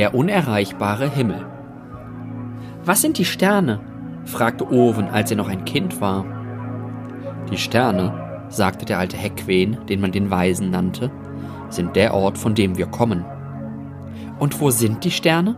Der 0.00 0.14
unerreichbare 0.14 1.10
Himmel. 1.10 1.44
Was 2.86 3.02
sind 3.02 3.18
die 3.18 3.26
Sterne? 3.26 3.80
fragte 4.24 4.66
Owen, 4.72 5.08
als 5.10 5.30
er 5.30 5.36
noch 5.36 5.50
ein 5.50 5.66
Kind 5.66 6.00
war. 6.00 6.24
Die 7.50 7.58
Sterne, 7.58 8.46
sagte 8.48 8.86
der 8.86 8.98
alte 8.98 9.18
Heckwen, 9.18 9.76
den 9.90 10.00
man 10.00 10.10
den 10.10 10.30
Weisen 10.30 10.70
nannte, 10.70 11.10
sind 11.68 11.96
der 11.96 12.14
Ort, 12.14 12.38
von 12.38 12.54
dem 12.54 12.78
wir 12.78 12.86
kommen. 12.86 13.26
Und 14.38 14.58
wo 14.62 14.70
sind 14.70 15.04
die 15.04 15.10
Sterne? 15.10 15.54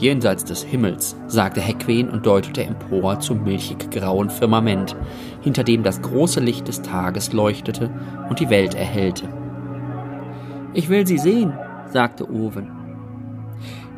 Jenseits 0.00 0.42
des 0.42 0.64
Himmels, 0.64 1.14
sagte 1.28 1.60
Heckwen 1.60 2.10
und 2.10 2.26
deutete 2.26 2.64
empor 2.64 3.20
zum 3.20 3.44
milchig 3.44 3.88
grauen 3.92 4.30
Firmament, 4.30 4.96
hinter 5.42 5.62
dem 5.62 5.84
das 5.84 6.02
große 6.02 6.40
Licht 6.40 6.66
des 6.66 6.82
Tages 6.82 7.32
leuchtete 7.32 7.88
und 8.28 8.40
die 8.40 8.50
Welt 8.50 8.74
erhellte. 8.74 9.28
Ich 10.74 10.88
will 10.88 11.06
sie 11.06 11.18
sehen, 11.18 11.52
sagte 11.92 12.28
Owen. 12.28 12.75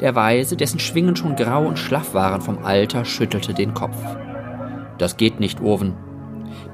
Der 0.01 0.15
Weise, 0.15 0.57
dessen 0.57 0.79
Schwingen 0.79 1.17
schon 1.17 1.35
grau 1.35 1.67
und 1.67 1.79
schlaff 1.79 2.15
waren 2.15 2.41
vom 2.41 2.59
Alter, 2.65 3.05
schüttelte 3.05 3.53
den 3.53 3.75
Kopf. 3.75 3.97
Das 4.97 5.17
geht 5.17 5.41
nicht, 5.41 5.61
Owen. 5.61 5.95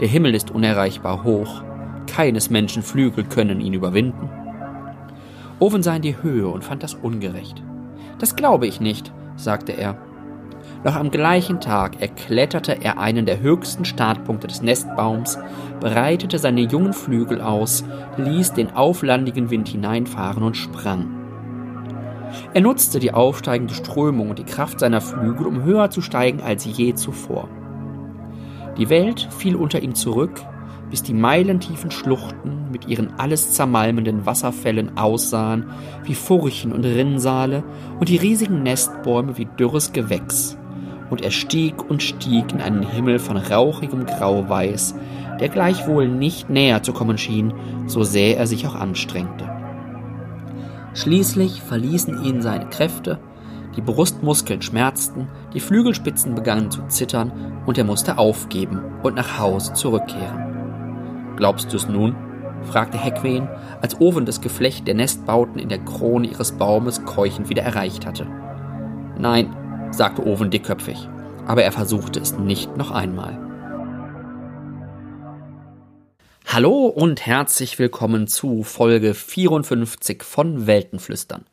Der 0.01 0.09
Himmel 0.09 0.35
ist 0.35 0.51
unerreichbar 0.51 1.25
hoch. 1.25 1.63
Keines 2.07 2.51
Menschen 2.51 2.83
Flügel 2.83 3.25
können 3.25 3.61
ihn 3.61 3.73
überwinden. 3.73 4.29
Owen 5.59 5.83
sah 5.83 5.97
in 5.97 6.03
die 6.03 6.23
Höhe 6.23 6.49
und 6.49 6.65
fand 6.65 6.83
das 6.83 6.95
ungerecht. 6.95 7.63
Das 8.19 8.37
glaube 8.37 8.67
ich 8.67 8.81
nicht, 8.81 9.13
sagte 9.37 9.73
er. 9.73 9.97
Noch 10.85 10.97
am 10.97 11.11
gleichen 11.11 11.61
Tag 11.61 12.03
erkletterte 12.03 12.83
er 12.83 12.99
einen 12.99 13.25
der 13.25 13.41
höchsten 13.41 13.87
Startpunkte 13.87 14.49
des 14.49 14.61
Nestbaums, 14.61 15.39
breitete 15.81 16.39
seine 16.39 16.61
jungen 16.61 16.93
Flügel 16.93 17.41
aus, 17.41 17.85
ließ 18.19 18.53
den 18.53 18.73
auflandigen 18.73 19.51
Wind 19.51 19.69
hineinfahren 19.69 20.43
und 20.43 20.57
sprang. 20.57 21.24
Er 22.53 22.61
nutzte 22.61 22.99
die 22.99 23.13
aufsteigende 23.13 23.75
Strömung 23.75 24.31
und 24.31 24.39
die 24.39 24.45
Kraft 24.45 24.81
seiner 24.81 25.01
Flügel, 25.01 25.47
um 25.47 25.63
höher 25.63 25.91
zu 25.91 26.01
steigen 26.01 26.41
als 26.41 26.65
je 26.65 26.95
zuvor. 26.95 27.49
Die 28.79 28.89
Welt 28.89 29.29
fiel 29.31 29.57
unter 29.57 29.83
ihm 29.83 29.95
zurück, 29.95 30.41
bis 30.91 31.03
die 31.03 31.15
meilentiefen 31.15 31.91
Schluchten 31.91 32.71
mit 32.71 32.89
ihren 32.89 33.15
alles 33.19 33.53
zermalmenden 33.53 34.27
Wasserfällen 34.27 34.97
aussahen 34.97 35.71
wie 36.05 36.15
Furchen 36.15 36.73
und 36.73 36.85
Rinnsale 36.85 37.63
und 38.01 38.09
die 38.09 38.17
riesigen 38.17 38.63
Nestbäume 38.63 39.39
wie 39.39 39.47
dürres 39.47 39.93
Gewächs. 39.93 40.59
Und 41.11 41.23
er 41.23 41.31
stieg 41.31 41.89
und 41.89 42.03
stieg 42.03 42.53
in 42.53 42.61
einen 42.61 42.83
Himmel 42.83 43.19
von 43.19 43.37
rauchigem 43.37 44.07
Grauweiß, 44.07 44.95
der 45.39 45.49
gleichwohl 45.49 46.09
nicht 46.09 46.51
näher 46.51 46.83
zu 46.83 46.93
kommen 46.93 47.19
schien, 47.19 47.53
so 47.87 48.03
sehr 48.03 48.37
er 48.37 48.47
sich 48.47 48.67
auch 48.67 48.75
anstrengte. 48.75 49.54
Schließlich 50.95 51.61
verließen 51.61 52.25
ihn 52.25 52.41
seine 52.41 52.67
Kräfte, 52.67 53.19
die 53.77 53.83
Brustmuskeln 53.83 54.63
schmerzten, 54.63 55.29
die 55.53 55.61
Flügelspitzen 55.61 56.35
begannen 56.37 56.71
zu 56.71 56.87
zittern 56.87 57.63
und 57.67 57.77
er 57.77 57.85
musste 57.85 58.19
aufgeben 58.19 58.81
und 59.03 59.17
nach 59.17 59.39
Hause 59.39 59.73
zurückkehren. 59.73 61.35
Glaubst 61.37 61.73
du 61.73 61.77
es 61.77 61.89
nun? 61.89 62.15
fragte 62.63 62.97
Heckwen, 62.97 63.49
als 63.83 64.01
Owen 64.01 64.25
das 64.25 64.41
Geflecht 64.41 64.87
der 64.87 64.95
Nestbauten 64.95 65.59
in 65.59 65.69
der 65.69 65.81
Krone 65.81 66.29
ihres 66.29 66.53
Baumes 66.53 67.05
keuchend 67.05 67.51
wieder 67.51 67.63
erreicht 67.63 68.07
hatte. 68.07 68.27
Nein, 69.19 69.55
sagte 69.91 70.25
Owen 70.25 70.51
dickköpfig, 70.51 71.09
aber 71.47 71.63
er 71.65 71.73
versuchte 71.73 72.21
es 72.21 72.39
nicht 72.39 72.77
noch 72.77 72.91
einmal. 72.91 73.39
Hallo 76.47 76.87
und 76.87 77.27
herzlich 77.27 77.79
willkommen 77.81 78.29
zu 78.29 78.63
Folge 78.63 79.15
54 79.15 80.23
von 80.23 80.69
Weltenflüstern, 80.69 81.47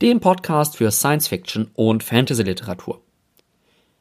dem 0.00 0.20
Podcast 0.20 0.76
für 0.76 0.92
Science 0.92 1.26
Fiction 1.26 1.70
und 1.74 2.04
Fantasy 2.04 2.44
Literatur. 2.44 3.00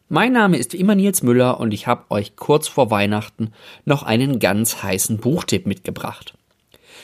Mein 0.09 0.33
Name 0.33 0.57
ist 0.57 0.73
wie 0.73 0.77
immer 0.77 0.93
Nils 0.93 1.23
Müller 1.23 1.59
und 1.59 1.73
ich 1.73 1.87
habe 1.87 2.11
euch 2.11 2.35
kurz 2.35 2.67
vor 2.67 2.91
Weihnachten 2.91 3.51
noch 3.85 4.03
einen 4.03 4.37
ganz 4.37 4.83
heißen 4.83 5.17
Buchtipp 5.17 5.65
mitgebracht. 5.65 6.37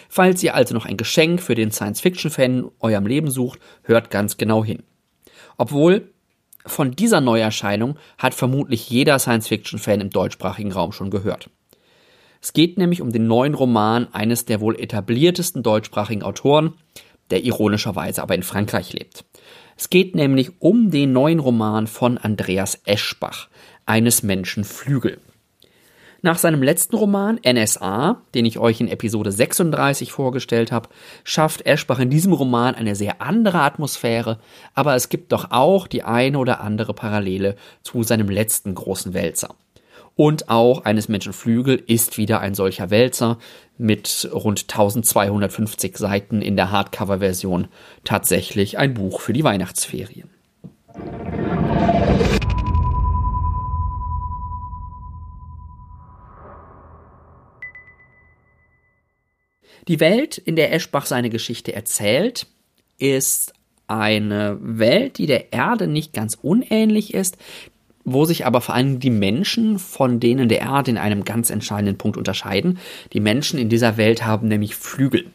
Falls 0.09 0.43
ihr 0.43 0.53
also 0.53 0.75
noch 0.75 0.85
ein 0.85 0.97
Geschenk 0.97 1.41
für 1.41 1.55
den 1.55 1.71
Science-Fiction-Fan 1.71 2.59
in 2.59 2.71
eurem 2.81 3.07
Leben 3.07 3.31
sucht, 3.31 3.59
hört 3.81 4.11
ganz 4.11 4.37
genau 4.37 4.63
hin. 4.63 4.83
Obwohl, 5.57 6.11
von 6.65 6.91
dieser 6.91 7.21
Neuerscheinung 7.21 7.97
hat 8.19 8.35
vermutlich 8.35 8.91
jeder 8.91 9.17
Science-Fiction-Fan 9.17 10.01
im 10.01 10.09
deutschsprachigen 10.11 10.71
Raum 10.71 10.91
schon 10.91 11.09
gehört. 11.09 11.49
Es 12.41 12.53
geht 12.53 12.77
nämlich 12.77 13.01
um 13.01 13.11
den 13.11 13.27
neuen 13.27 13.53
Roman 13.53 14.07
eines 14.13 14.45
der 14.45 14.61
wohl 14.61 14.79
etabliertesten 14.79 15.63
deutschsprachigen 15.63 16.23
Autoren, 16.23 16.73
der 17.31 17.43
ironischerweise 17.43 18.21
aber 18.21 18.35
in 18.35 18.43
Frankreich 18.43 18.93
lebt. 18.93 19.25
Es 19.77 19.89
geht 19.89 20.15
nämlich 20.15 20.61
um 20.61 20.91
den 20.91 21.13
neuen 21.13 21.39
Roman 21.39 21.87
von 21.87 22.17
Andreas 22.17 22.81
Eschbach, 22.85 23.47
eines 23.85 24.23
Menschen 24.23 24.63
Flügel. 24.63 25.19
Nach 26.21 26.37
seinem 26.37 26.61
letzten 26.61 26.97
Roman 26.97 27.39
NSA, 27.45 28.21
den 28.35 28.45
ich 28.45 28.59
euch 28.59 28.81
in 28.81 28.89
Episode 28.89 29.31
36 29.31 30.11
vorgestellt 30.11 30.71
habe, 30.73 30.89
schafft 31.23 31.65
Eschbach 31.65 31.99
in 31.99 32.09
diesem 32.09 32.33
Roman 32.33 32.75
eine 32.75 32.95
sehr 32.95 33.21
andere 33.21 33.61
Atmosphäre, 33.61 34.39
aber 34.73 34.95
es 34.95 35.07
gibt 35.07 35.31
doch 35.31 35.51
auch 35.51 35.87
die 35.87 36.03
eine 36.03 36.37
oder 36.37 36.59
andere 36.59 36.93
Parallele 36.93 37.55
zu 37.83 38.03
seinem 38.03 38.27
letzten 38.27 38.75
großen 38.75 39.13
Wälzer. 39.13 39.55
Und 40.19 40.49
auch 40.49 40.83
eines 40.83 41.07
Menschen 41.07 41.31
Flügel 41.31 41.81
ist 41.87 42.17
wieder 42.17 42.41
ein 42.41 42.53
solcher 42.53 42.89
Wälzer 42.89 43.39
mit 43.77 44.29
rund 44.33 44.63
1250 44.63 45.95
Seiten 45.97 46.41
in 46.41 46.57
der 46.57 46.71
Hardcover-Version 46.71 47.69
tatsächlich 48.03 48.77
ein 48.77 48.93
Buch 48.93 49.21
für 49.21 49.31
die 49.31 49.45
Weihnachtsferien. 49.45 50.29
Die 59.87 60.01
Welt, 60.01 60.37
in 60.37 60.57
der 60.57 60.73
Eschbach 60.73 61.05
seine 61.05 61.29
Geschichte 61.29 61.73
erzählt, 61.73 62.45
ist 62.97 63.53
eine 63.87 64.57
Welt, 64.59 65.17
die 65.17 65.27
der 65.27 65.53
Erde 65.53 65.87
nicht 65.87 66.11
ganz 66.11 66.37
unähnlich 66.41 67.13
ist, 67.13 67.37
wo 68.05 68.25
sich 68.25 68.45
aber 68.45 68.61
vor 68.61 68.75
allem 68.75 68.99
die 68.99 69.09
Menschen 69.09 69.79
von 69.79 70.19
denen 70.19 70.49
der 70.49 70.61
Erde 70.61 70.91
in 70.91 70.97
einem 70.97 71.25
ganz 71.25 71.49
entscheidenden 71.49 71.97
Punkt 71.97 72.17
unterscheiden. 72.17 72.79
Die 73.13 73.19
Menschen 73.19 73.59
in 73.59 73.69
dieser 73.69 73.97
Welt 73.97 74.25
haben 74.25 74.47
nämlich 74.47 74.75
Flügel. 74.75 75.25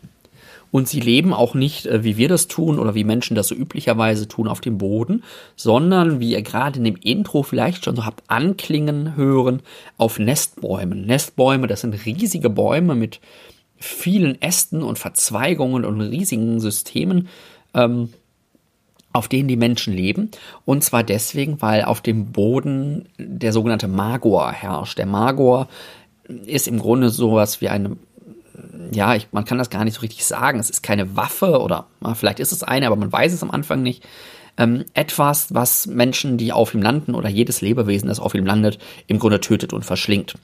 Und 0.74 0.88
sie 0.88 0.98
leben 0.98 1.32
auch 1.32 1.54
nicht, 1.54 1.86
äh, 1.86 2.02
wie 2.02 2.16
wir 2.16 2.28
das 2.28 2.48
tun 2.48 2.80
oder 2.80 2.96
wie 2.96 3.04
Menschen 3.04 3.36
das 3.36 3.46
so 3.46 3.54
üblicherweise 3.54 4.26
tun, 4.26 4.48
auf 4.48 4.60
dem 4.60 4.76
Boden, 4.76 5.22
sondern, 5.54 6.18
wie 6.18 6.32
ihr 6.32 6.42
gerade 6.42 6.78
in 6.78 6.84
dem 6.84 6.96
Intro 6.96 7.44
vielleicht 7.44 7.84
schon 7.84 7.94
so 7.94 8.04
habt 8.04 8.24
anklingen 8.26 9.14
hören, 9.14 9.62
auf 9.98 10.18
Nestbäumen. 10.18 11.06
Nestbäume, 11.06 11.68
das 11.68 11.82
sind 11.82 12.04
riesige 12.04 12.50
Bäume 12.50 12.96
mit 12.96 13.20
vielen 13.76 14.42
Ästen 14.42 14.82
und 14.82 14.98
Verzweigungen 14.98 15.84
und 15.84 16.00
riesigen 16.00 16.58
Systemen. 16.58 17.28
Ähm, 17.72 18.08
auf 19.14 19.28
denen 19.28 19.48
die 19.48 19.56
Menschen 19.56 19.94
leben. 19.94 20.30
Und 20.66 20.82
zwar 20.82 21.04
deswegen, 21.04 21.62
weil 21.62 21.84
auf 21.84 22.02
dem 22.02 22.32
Boden 22.32 23.08
der 23.16 23.52
sogenannte 23.52 23.88
Magor 23.88 24.50
herrscht. 24.50 24.98
Der 24.98 25.06
Magor 25.06 25.68
ist 26.46 26.66
im 26.66 26.80
Grunde 26.80 27.10
sowas 27.10 27.60
wie 27.60 27.68
eine, 27.68 27.96
ja, 28.92 29.14
ich, 29.14 29.28
man 29.30 29.44
kann 29.44 29.56
das 29.56 29.70
gar 29.70 29.84
nicht 29.84 29.94
so 29.94 30.00
richtig 30.00 30.26
sagen. 30.26 30.58
Es 30.58 30.68
ist 30.68 30.82
keine 30.82 31.16
Waffe 31.16 31.60
oder 31.60 31.86
vielleicht 32.14 32.40
ist 32.40 32.50
es 32.50 32.64
eine, 32.64 32.86
aber 32.86 32.96
man 32.96 33.12
weiß 33.12 33.32
es 33.32 33.42
am 33.42 33.52
Anfang 33.52 33.82
nicht. 33.82 34.04
Ähm, 34.56 34.84
etwas, 34.94 35.54
was 35.54 35.86
Menschen, 35.86 36.36
die 36.36 36.52
auf 36.52 36.74
ihm 36.74 36.82
landen 36.82 37.14
oder 37.14 37.28
jedes 37.28 37.60
Lebewesen, 37.60 38.08
das 38.08 38.20
auf 38.20 38.34
ihm 38.34 38.46
landet, 38.46 38.78
im 39.06 39.20
Grunde 39.20 39.40
tötet 39.40 39.72
und 39.72 39.84
verschlingt. 39.84 40.34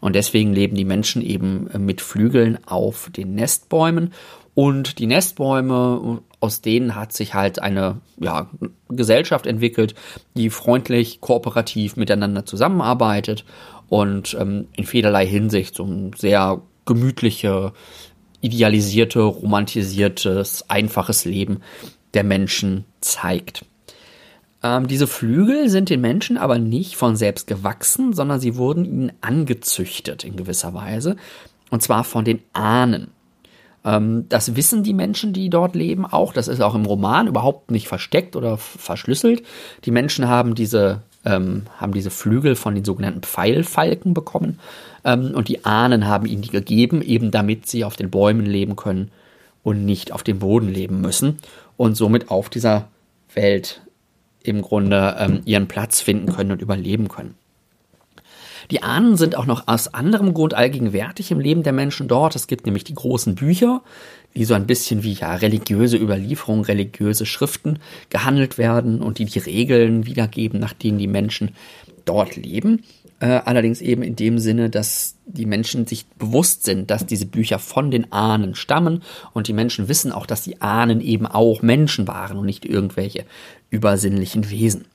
Und 0.00 0.16
deswegen 0.16 0.54
leben 0.54 0.76
die 0.76 0.84
Menschen 0.86 1.20
eben 1.20 1.68
mit 1.78 2.00
Flügeln 2.00 2.58
auf 2.66 3.10
den 3.14 3.34
Nestbäumen 3.34 4.12
und 4.54 4.98
die 4.98 5.06
Nestbäume, 5.06 6.22
aus 6.44 6.60
denen 6.60 6.94
hat 6.94 7.14
sich 7.14 7.32
halt 7.32 7.58
eine 7.58 8.02
ja, 8.20 8.50
Gesellschaft 8.90 9.46
entwickelt, 9.46 9.94
die 10.34 10.50
freundlich, 10.50 11.22
kooperativ 11.22 11.96
miteinander 11.96 12.44
zusammenarbeitet 12.44 13.46
und 13.88 14.36
ähm, 14.38 14.68
in 14.76 14.84
vielerlei 14.84 15.26
Hinsicht 15.26 15.74
so 15.74 15.84
ein 15.84 16.12
sehr 16.14 16.60
gemütliche, 16.84 17.72
idealisierte, 18.42 19.20
romantisiertes, 19.20 20.68
einfaches 20.68 21.24
Leben 21.24 21.62
der 22.12 22.24
Menschen 22.24 22.84
zeigt. 23.00 23.64
Ähm, 24.62 24.86
diese 24.86 25.06
Flügel 25.06 25.70
sind 25.70 25.88
den 25.88 26.02
Menschen 26.02 26.36
aber 26.36 26.58
nicht 26.58 26.96
von 26.96 27.16
selbst 27.16 27.46
gewachsen, 27.46 28.12
sondern 28.12 28.38
sie 28.38 28.56
wurden 28.56 28.84
ihnen 28.84 29.12
angezüchtet 29.22 30.24
in 30.24 30.36
gewisser 30.36 30.74
Weise. 30.74 31.16
Und 31.70 31.82
zwar 31.82 32.04
von 32.04 32.26
den 32.26 32.42
Ahnen. 32.52 33.13
Ähm, 33.84 34.26
das 34.28 34.56
wissen 34.56 34.82
die 34.82 34.94
Menschen, 34.94 35.32
die 35.32 35.50
dort 35.50 35.74
leben, 35.74 36.06
auch. 36.06 36.32
Das 36.32 36.48
ist 36.48 36.60
auch 36.60 36.74
im 36.74 36.86
Roman 36.86 37.26
überhaupt 37.26 37.70
nicht 37.70 37.88
versteckt 37.88 38.36
oder 38.36 38.56
verschlüsselt. 38.56 39.42
Die 39.84 39.90
Menschen 39.90 40.28
haben 40.28 40.54
diese, 40.54 41.02
ähm, 41.24 41.64
haben 41.76 41.92
diese 41.92 42.10
Flügel 42.10 42.56
von 42.56 42.74
den 42.74 42.84
sogenannten 42.84 43.22
Pfeilfalken 43.22 44.14
bekommen. 44.14 44.58
Ähm, 45.04 45.32
und 45.34 45.48
die 45.48 45.64
Ahnen 45.64 46.06
haben 46.06 46.26
ihnen 46.26 46.42
die 46.42 46.50
gegeben, 46.50 47.02
eben 47.02 47.30
damit 47.30 47.66
sie 47.66 47.84
auf 47.84 47.96
den 47.96 48.10
Bäumen 48.10 48.46
leben 48.46 48.76
können 48.76 49.10
und 49.62 49.84
nicht 49.84 50.12
auf 50.12 50.22
dem 50.22 50.38
Boden 50.38 50.68
leben 50.68 51.00
müssen. 51.00 51.38
und 51.76 51.96
somit 51.96 52.30
auf 52.30 52.50
dieser 52.50 52.88
Welt 53.34 53.82
im 54.44 54.62
Grunde 54.62 55.16
ähm, 55.18 55.42
ihren 55.44 55.66
Platz 55.66 56.00
finden 56.00 56.32
können 56.32 56.52
und 56.52 56.62
überleben 56.62 57.08
können. 57.08 57.34
Die 58.70 58.82
Ahnen 58.82 59.16
sind 59.16 59.36
auch 59.36 59.46
noch 59.46 59.68
aus 59.68 59.92
anderem 59.92 60.34
Grund 60.34 60.54
allgegenwärtig 60.54 61.30
im 61.30 61.40
Leben 61.40 61.62
der 61.62 61.72
Menschen 61.72 62.08
dort. 62.08 62.36
Es 62.36 62.46
gibt 62.46 62.66
nämlich 62.66 62.84
die 62.84 62.94
großen 62.94 63.34
Bücher, 63.34 63.82
die 64.34 64.44
so 64.44 64.54
ein 64.54 64.66
bisschen 64.66 65.02
wie 65.02 65.12
ja 65.12 65.34
religiöse 65.34 65.96
Überlieferungen, 65.96 66.64
religiöse 66.64 67.26
Schriften 67.26 67.78
gehandelt 68.10 68.58
werden 68.58 69.00
und 69.00 69.18
die 69.18 69.26
die 69.26 69.38
Regeln 69.38 70.06
wiedergeben, 70.06 70.58
nach 70.60 70.72
denen 70.72 70.98
die 70.98 71.06
Menschen 71.06 71.50
dort 72.04 72.36
leben. 72.36 72.82
Äh, 73.20 73.40
allerdings 73.44 73.80
eben 73.80 74.02
in 74.02 74.16
dem 74.16 74.38
Sinne, 74.38 74.70
dass 74.70 75.16
die 75.24 75.46
Menschen 75.46 75.86
sich 75.86 76.06
bewusst 76.18 76.64
sind, 76.64 76.90
dass 76.90 77.06
diese 77.06 77.26
Bücher 77.26 77.58
von 77.58 77.90
den 77.90 78.12
Ahnen 78.12 78.54
stammen 78.54 79.02
und 79.32 79.46
die 79.46 79.52
Menschen 79.52 79.88
wissen 79.88 80.10
auch, 80.10 80.26
dass 80.26 80.42
die 80.42 80.60
Ahnen 80.60 81.00
eben 81.00 81.26
auch 81.26 81.62
Menschen 81.62 82.08
waren 82.08 82.36
und 82.38 82.46
nicht 82.46 82.64
irgendwelche 82.64 83.24
übersinnlichen 83.70 84.50
Wesen 84.50 84.86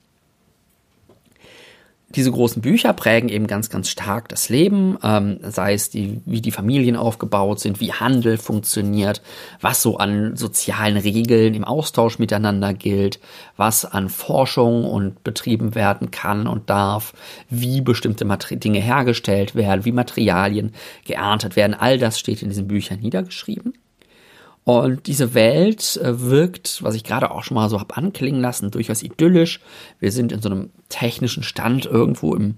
diese 2.16 2.32
großen 2.32 2.62
Bücher 2.62 2.94
prägen 2.94 3.30
eben 3.30 3.46
ganz, 3.46 3.70
ganz 3.70 3.90
stark 3.90 4.30
das 4.30 4.50
Leben, 4.50 4.98
ähm, 5.04 5.40
sei 5.44 5.74
es 5.74 5.90
die, 5.90 6.22
wie 6.26 6.42
die 6.42 6.52
Familien 6.52 6.96
aufgebaut 6.96 7.60
sind, 7.60 7.80
wie 7.80 7.94
Handel 7.94 8.38
funktioniert, 8.38 9.22
was 9.62 9.82
so 9.84 9.98
an 9.98 10.36
sozialen 10.36 10.98
Regeln 10.98 11.54
im 11.54 11.64
Austausch 11.64 12.18
miteinander 12.18 12.74
gilt, 12.74 13.20
was 13.58 13.86
an 13.86 14.10
Forschung 14.10 14.86
und 14.86 15.24
betrieben 15.24 15.76
werden 15.76 16.10
kann 16.10 16.48
und 16.48 16.70
darf, 16.70 17.14
wie 17.50 17.82
bestimmte 17.82 18.26
Mater 18.26 18.56
Dinge 18.56 18.80
hergestellt 18.80 19.54
werden, 19.54 19.86
wie 19.86 19.92
Materialien 19.92 20.74
geerntet 21.06 21.56
werden. 21.56 21.76
All 21.76 22.00
das 22.00 22.18
steht 22.18 22.42
in 22.42 22.50
diesen 22.50 22.68
Büchern 22.68 23.00
niedergeschrieben. 23.00 23.74
Und 24.70 25.08
diese 25.08 25.34
Welt 25.34 25.98
äh, 25.98 26.22
wirkt, 26.22 26.84
was 26.84 26.94
ich 26.94 27.04
gerade 27.04 27.32
auch 27.32 27.42
schon 27.42 27.56
mal 27.56 27.70
so 27.70 27.80
habe 27.80 27.98
anklingen 27.98 28.40
lassen, 28.40 28.70
durchaus 28.70 29.02
idyllisch. 29.02 29.62
Wir 30.00 30.12
sind 30.12 30.32
in 30.32 30.44
so 30.44 30.50
einem 30.50 30.70
technischen 30.90 31.42
Stand 31.42 31.88
irgendwo 31.88 32.36
im 32.36 32.54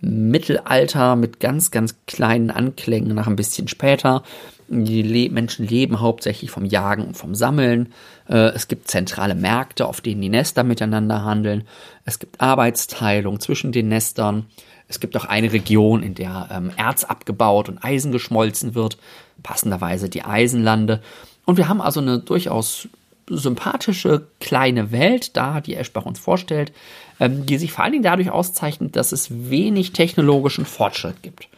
Mittelalter 0.00 1.16
mit 1.16 1.40
ganz, 1.40 1.72
ganz 1.72 1.96
kleinen 2.06 2.52
Anklängen 2.52 3.12
nach 3.12 3.26
ein 3.26 3.34
bisschen 3.34 3.66
später. 3.66 4.22
Die 4.68 5.02
Le 5.02 5.30
Menschen 5.30 5.66
leben 5.66 5.98
hauptsächlich 5.98 6.52
vom 6.52 6.64
Jagen 6.64 7.04
und 7.08 7.16
vom 7.16 7.34
Sammeln. 7.34 7.92
Äh, 8.28 8.50
es 8.54 8.68
gibt 8.68 8.86
zentrale 8.86 9.34
Märkte, 9.34 9.86
auf 9.86 10.00
denen 10.00 10.20
die 10.20 10.28
Nester 10.28 10.62
miteinander 10.62 11.24
handeln. 11.24 11.64
Es 12.04 12.20
gibt 12.20 12.40
Arbeitsteilung 12.40 13.40
zwischen 13.40 13.72
den 13.72 13.88
Nestern. 13.88 14.46
Es 14.86 15.00
gibt 15.00 15.16
auch 15.16 15.24
eine 15.24 15.52
Region, 15.52 16.04
in 16.04 16.14
der 16.14 16.50
ähm, 16.52 16.70
Erz 16.76 17.02
abgebaut 17.02 17.68
und 17.68 17.82
Eisen 17.82 18.12
geschmolzen 18.12 18.76
wird, 18.76 18.96
passenderweise 19.42 20.08
die 20.08 20.22
Eisenlande. 20.22 21.02
Und 21.48 21.56
wir 21.56 21.70
haben 21.70 21.80
also 21.80 22.00
eine 22.00 22.18
durchaus 22.18 22.88
sympathische 23.26 24.26
kleine 24.38 24.92
Welt 24.92 25.34
da, 25.34 25.62
die 25.62 25.76
Eschbach 25.76 26.04
uns 26.04 26.18
vorstellt, 26.18 26.74
ähm, 27.20 27.46
die 27.46 27.56
sich 27.56 27.72
vor 27.72 27.84
allen 27.84 27.92
Dingen 27.92 28.04
dadurch 28.04 28.30
auszeichnet, 28.30 28.96
dass 28.96 29.12
es 29.12 29.48
wenig 29.48 29.94
technologischen 29.94 30.66
Fortschritt 30.66 31.22
gibt. 31.22 31.48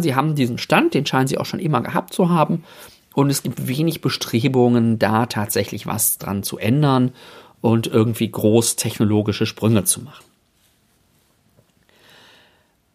sie 0.00 0.14
haben 0.14 0.34
diesen 0.34 0.58
Stand, 0.58 0.92
den 0.92 1.06
scheinen 1.06 1.28
sie 1.28 1.38
auch 1.38 1.46
schon 1.46 1.60
immer 1.60 1.80
gehabt 1.80 2.12
zu 2.12 2.28
haben. 2.28 2.64
Und 3.14 3.30
es 3.30 3.42
gibt 3.42 3.66
wenig 3.66 4.02
Bestrebungen, 4.02 4.98
da 4.98 5.24
tatsächlich 5.24 5.86
was 5.86 6.18
dran 6.18 6.42
zu 6.42 6.58
ändern 6.58 7.12
und 7.62 7.86
irgendwie 7.86 8.30
groß 8.30 8.76
technologische 8.76 9.46
Sprünge 9.46 9.84
zu 9.84 10.02
machen. 10.02 10.24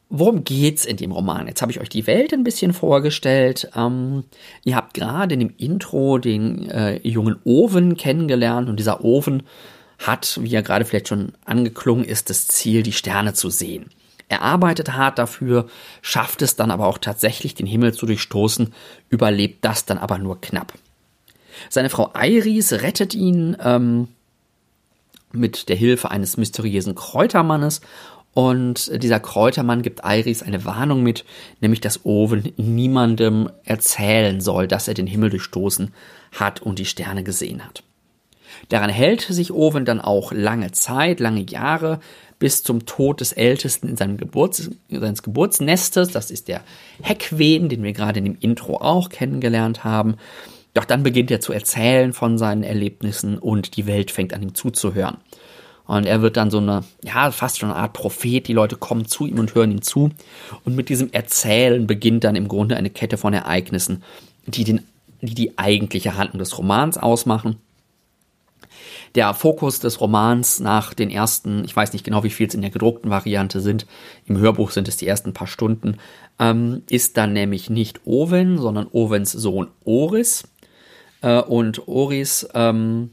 Worum 0.10 0.46
geht's 0.46 0.86
in 0.86 0.96
dem 0.96 1.12
Roman? 1.12 1.48
Jetzt 1.48 1.62
habe 1.62 1.72
ich 1.72 1.82
euch 1.82 1.90
die 1.90 2.08
Welt 2.08 2.34
ein 2.34 2.46
bisschen 2.46 2.72
vorgestellt. 2.74 3.70
Ähm, 3.76 4.24
ihr 4.64 4.76
habt 4.76 4.94
gerade 4.94 5.34
in 5.34 5.42
dem 5.42 5.54
Intro 5.58 6.18
den 6.18 6.70
äh, 6.70 7.06
jungen 7.08 7.36
Owen 7.44 7.98
kennengelernt 7.98 8.70
und 8.70 8.78
dieser 8.78 9.04
Owen 9.04 9.44
hat, 10.00 10.40
wie 10.42 10.54
er 10.54 10.64
gerade 10.64 10.86
vielleicht 10.86 11.10
schon 11.10 11.34
angeklungen 11.44 12.06
ist, 12.06 12.30
das 12.30 12.48
Ziel, 12.48 12.84
die 12.84 12.94
Sterne 12.94 13.34
zu 13.34 13.50
sehen. 13.50 13.90
Er 14.30 14.42
arbeitet 14.42 14.94
hart 14.94 15.20
dafür, 15.20 15.68
schafft 16.02 16.42
es 16.42 16.56
dann 16.56 16.72
aber 16.72 16.88
auch 16.88 16.98
tatsächlich, 16.98 17.56
den 17.56 17.66
Himmel 17.66 17.94
zu 17.94 18.06
durchstoßen, 18.06 18.74
überlebt 19.10 19.64
das 19.64 19.86
dann 19.86 19.98
aber 19.98 20.18
nur 20.18 20.40
knapp. 20.42 20.74
Seine 21.70 21.90
Frau 21.90 22.12
Iris 22.16 22.72
rettet 22.74 23.16
ihn 23.16 23.58
ähm, 23.62 24.10
mit 25.32 25.70
der 25.70 25.76
Hilfe 25.76 26.12
eines 26.12 26.38
mysteriösen 26.38 26.96
Kräutermannes 26.96 27.82
und 28.38 29.02
dieser 29.02 29.20
Kräutermann 29.20 29.82
gibt 29.82 30.02
Iris 30.04 30.44
eine 30.44 30.64
Warnung 30.64 31.02
mit, 31.02 31.26
nämlich 31.60 31.82
dass 31.82 32.06
Owen 32.06 32.54
niemandem 32.56 33.50
erzählen 33.66 34.42
soll, 34.42 34.68
dass 34.68 34.88
er 34.88 34.94
den 34.94 35.08
Himmel 35.08 35.32
durchstoßen 35.32 35.92
hat 36.34 36.62
und 36.62 36.78
die 36.78 36.86
Sterne 36.86 37.24
gesehen 37.24 37.66
hat. 37.66 37.82
Daran 38.70 38.92
hält 38.92 39.22
sich 39.22 39.52
Owen 39.52 39.86
dann 39.86 40.00
auch 40.00 40.32
lange 40.32 40.72
Zeit, 40.72 41.20
lange 41.20 41.48
Jahre, 41.50 42.00
bis 42.38 42.62
zum 42.62 42.86
Tod 42.86 43.22
des 43.22 43.34
Ältesten 43.34 43.90
in 43.90 43.98
seinem 43.98 44.18
Geburts, 44.18 44.70
seines 44.88 45.24
Geburtsnestes. 45.24 46.10
Das 46.12 46.30
ist 46.30 46.48
der 46.48 46.62
Heckwehen, 47.02 47.70
den 47.70 47.82
wir 47.82 47.94
gerade 47.94 48.20
in 48.20 48.26
dem 48.26 48.38
Intro 48.40 48.76
auch 48.76 49.10
kennengelernt 49.10 49.84
haben. 49.84 50.18
Doch 50.76 50.86
dann 50.86 51.02
beginnt 51.02 51.32
er 51.32 51.42
zu 51.42 51.54
erzählen 51.54 52.14
von 52.14 52.38
seinen 52.38 52.62
Erlebnissen 52.62 53.40
und 53.40 53.78
die 53.78 53.88
Welt 53.88 54.12
fängt 54.12 54.36
an 54.36 54.44
ihm 54.44 54.54
zuzuhören. 54.54 55.18
Und 55.88 56.06
er 56.06 56.22
wird 56.22 56.38
dann 56.38 56.52
so 56.52 56.58
eine, 56.58 56.84
ja, 57.04 57.32
fast 57.32 57.60
schon 57.60 57.72
eine 57.72 57.80
Art 57.80 57.94
Prophet. 57.94 58.48
Die 58.48 58.54
Leute 58.54 58.76
kommen 58.76 59.08
zu 59.08 59.26
ihm 59.26 59.40
und 59.40 59.56
hören 59.56 59.72
ihm 59.72 59.82
zu. 59.82 60.12
Und 60.66 60.76
mit 60.76 60.90
diesem 60.90 61.12
Erzählen 61.12 61.88
beginnt 61.88 62.26
dann 62.26 62.36
im 62.36 62.50
Grunde 62.50 62.76
eine 62.76 62.90
Kette 62.90 63.18
von 63.18 63.34
Ereignissen, 63.34 64.04
die 64.46 64.66
den, 64.66 64.84
die, 65.22 65.34
die 65.34 65.58
eigentliche 65.58 66.18
Handlung 66.18 66.40
des 66.40 66.58
Romans 66.58 66.98
ausmachen. 66.98 67.58
Der 69.16 69.34
Fokus 69.34 69.80
des 69.80 70.02
Romans 70.02 70.60
nach 70.60 70.94
den 70.94 71.10
ersten, 71.10 71.64
ich 71.64 71.76
weiß 71.76 71.94
nicht 71.94 72.04
genau, 72.04 72.24
wie 72.24 72.30
viel 72.30 72.48
es 72.48 72.54
in 72.54 72.62
der 72.62 72.70
gedruckten 72.70 73.10
Variante 73.10 73.62
sind, 73.62 73.88
im 74.26 74.38
Hörbuch 74.38 74.72
sind 74.72 74.88
es 74.90 74.98
die 74.98 75.08
ersten 75.08 75.34
paar 75.34 75.48
Stunden, 75.48 75.98
ähm, 76.38 76.84
ist 76.90 77.18
dann 77.18 77.34
nämlich 77.34 77.70
nicht 77.70 78.02
Owen, 78.06 78.58
sondern 78.58 78.88
Owens 78.92 79.32
Sohn 79.32 79.70
Oris. 79.86 80.44
Äh, 81.22 81.42
und 81.42 81.88
Oris 81.88 82.48
ähm, 82.54 83.12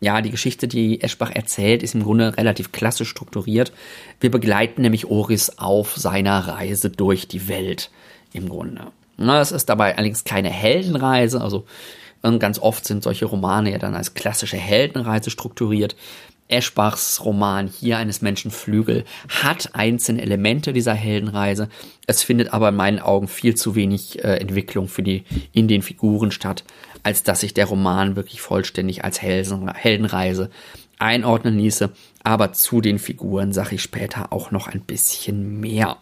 ja, 0.00 0.22
die 0.22 0.30
Geschichte, 0.30 0.66
die 0.66 1.02
Eschbach 1.02 1.30
erzählt, 1.30 1.82
ist 1.82 1.94
im 1.94 2.02
Grunde 2.02 2.36
relativ 2.36 2.72
klassisch 2.72 3.10
strukturiert. 3.10 3.72
Wir 4.18 4.30
begleiten 4.30 4.80
nämlich 4.82 5.06
Oris 5.06 5.58
auf 5.58 5.94
seiner 5.96 6.48
Reise 6.48 6.88
durch 6.88 7.28
die 7.28 7.48
Welt 7.48 7.90
im 8.32 8.48
Grunde. 8.48 8.86
Es 9.18 9.52
ist 9.52 9.68
dabei 9.68 9.96
allerdings 9.96 10.24
keine 10.24 10.48
Heldenreise, 10.48 11.42
also 11.42 11.66
ganz 12.22 12.58
oft 12.58 12.86
sind 12.86 13.02
solche 13.02 13.26
Romane 13.26 13.72
ja 13.72 13.78
dann 13.78 13.94
als 13.94 14.14
klassische 14.14 14.56
Heldenreise 14.56 15.30
strukturiert. 15.30 15.96
Eschbachs 16.48 17.24
Roman 17.24 17.68
hier 17.68 17.98
eines 17.98 18.22
Menschen 18.22 18.50
Flügel 18.50 19.04
hat 19.28 19.74
einzelne 19.74 20.20
Elemente 20.20 20.72
dieser 20.72 20.94
Heldenreise. 20.94 21.68
Es 22.06 22.22
findet 22.22 22.52
aber 22.52 22.70
in 22.70 22.76
meinen 22.76 22.98
Augen 22.98 23.28
viel 23.28 23.54
zu 23.54 23.74
wenig 23.74 24.24
äh, 24.24 24.36
Entwicklung 24.38 24.88
für 24.88 25.02
die 25.02 25.24
in 25.52 25.68
den 25.68 25.82
Figuren 25.82 26.32
statt, 26.32 26.64
als 27.02 27.22
dass 27.22 27.40
sich 27.40 27.54
der 27.54 27.66
Roman 27.66 28.16
wirklich 28.16 28.40
vollständig 28.40 29.04
als 29.04 29.20
Heldenreise 29.22 30.50
einordnen 30.98 31.58
ließe. 31.58 31.90
Aber 32.22 32.52
zu 32.52 32.80
den 32.80 32.98
Figuren 32.98 33.52
sage 33.52 33.76
ich 33.76 33.82
später 33.82 34.32
auch 34.32 34.50
noch 34.50 34.68
ein 34.68 34.80
bisschen 34.80 35.60
mehr. 35.60 35.96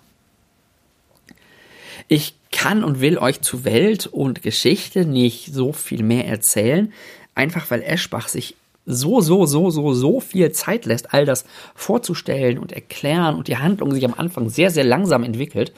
Ich 2.08 2.34
kann 2.50 2.84
und 2.84 3.00
will 3.00 3.18
euch 3.18 3.40
zu 3.40 3.64
Welt 3.64 4.06
und 4.06 4.42
Geschichte 4.42 5.04
nicht 5.04 5.52
so 5.52 5.72
viel 5.72 6.02
mehr 6.02 6.26
erzählen, 6.26 6.92
einfach 7.34 7.70
weil 7.70 7.82
Eschbach 7.82 8.28
sich 8.28 8.56
so, 8.86 9.20
so, 9.20 9.44
so, 9.44 9.68
so, 9.68 9.92
so 9.92 10.20
viel 10.20 10.50
Zeit 10.52 10.86
lässt, 10.86 11.12
all 11.12 11.26
das 11.26 11.44
vorzustellen 11.74 12.58
und 12.58 12.72
erklären 12.72 13.36
und 13.36 13.46
die 13.46 13.58
Handlung 13.58 13.92
sich 13.92 14.04
am 14.04 14.14
Anfang 14.14 14.48
sehr, 14.48 14.70
sehr 14.70 14.84
langsam 14.84 15.24
entwickelt, 15.24 15.74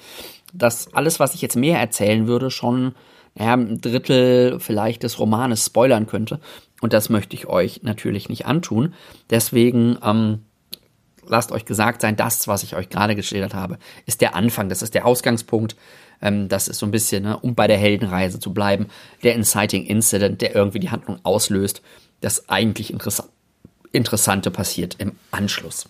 dass 0.52 0.94
alles, 0.94 1.18
was 1.18 1.34
ich 1.34 1.42
jetzt 1.42 1.56
mehr 1.56 1.80
erzählen 1.80 2.28
würde, 2.28 2.50
schon 2.50 2.94
naja, 3.34 3.54
ein 3.54 3.80
Drittel 3.80 4.58
vielleicht 4.60 5.02
des 5.02 5.18
Romanes 5.18 5.66
spoilern 5.66 6.06
könnte. 6.06 6.40
Und 6.80 6.92
das 6.92 7.08
möchte 7.08 7.36
ich 7.36 7.46
euch 7.46 7.82
natürlich 7.82 8.28
nicht 8.28 8.46
antun. 8.46 8.94
Deswegen 9.30 9.98
ähm, 10.02 10.40
lasst 11.26 11.52
euch 11.52 11.64
gesagt 11.64 12.00
sein, 12.00 12.16
das, 12.16 12.48
was 12.48 12.62
ich 12.62 12.74
euch 12.76 12.88
gerade 12.88 13.14
geschildert 13.14 13.54
habe, 13.54 13.78
ist 14.06 14.20
der 14.20 14.34
Anfang, 14.34 14.68
das 14.68 14.82
ist 14.82 14.94
der 14.94 15.06
Ausgangspunkt. 15.06 15.76
Ähm, 16.20 16.48
das 16.48 16.68
ist 16.68 16.78
so 16.78 16.86
ein 16.86 16.90
bisschen, 16.90 17.22
ne, 17.22 17.38
um 17.38 17.54
bei 17.54 17.66
der 17.66 17.78
Heldenreise 17.78 18.40
zu 18.40 18.52
bleiben, 18.52 18.86
der 19.22 19.34
Inciting 19.34 19.84
Incident, 19.86 20.40
der 20.40 20.54
irgendwie 20.54 20.80
die 20.80 20.90
Handlung 20.90 21.18
auslöst. 21.22 21.82
Das 22.20 22.48
eigentlich 22.48 22.92
Interess 22.92 23.22
Interessante 23.92 24.52
passiert 24.52 24.94
im 24.98 25.16
Anschluss. 25.32 25.88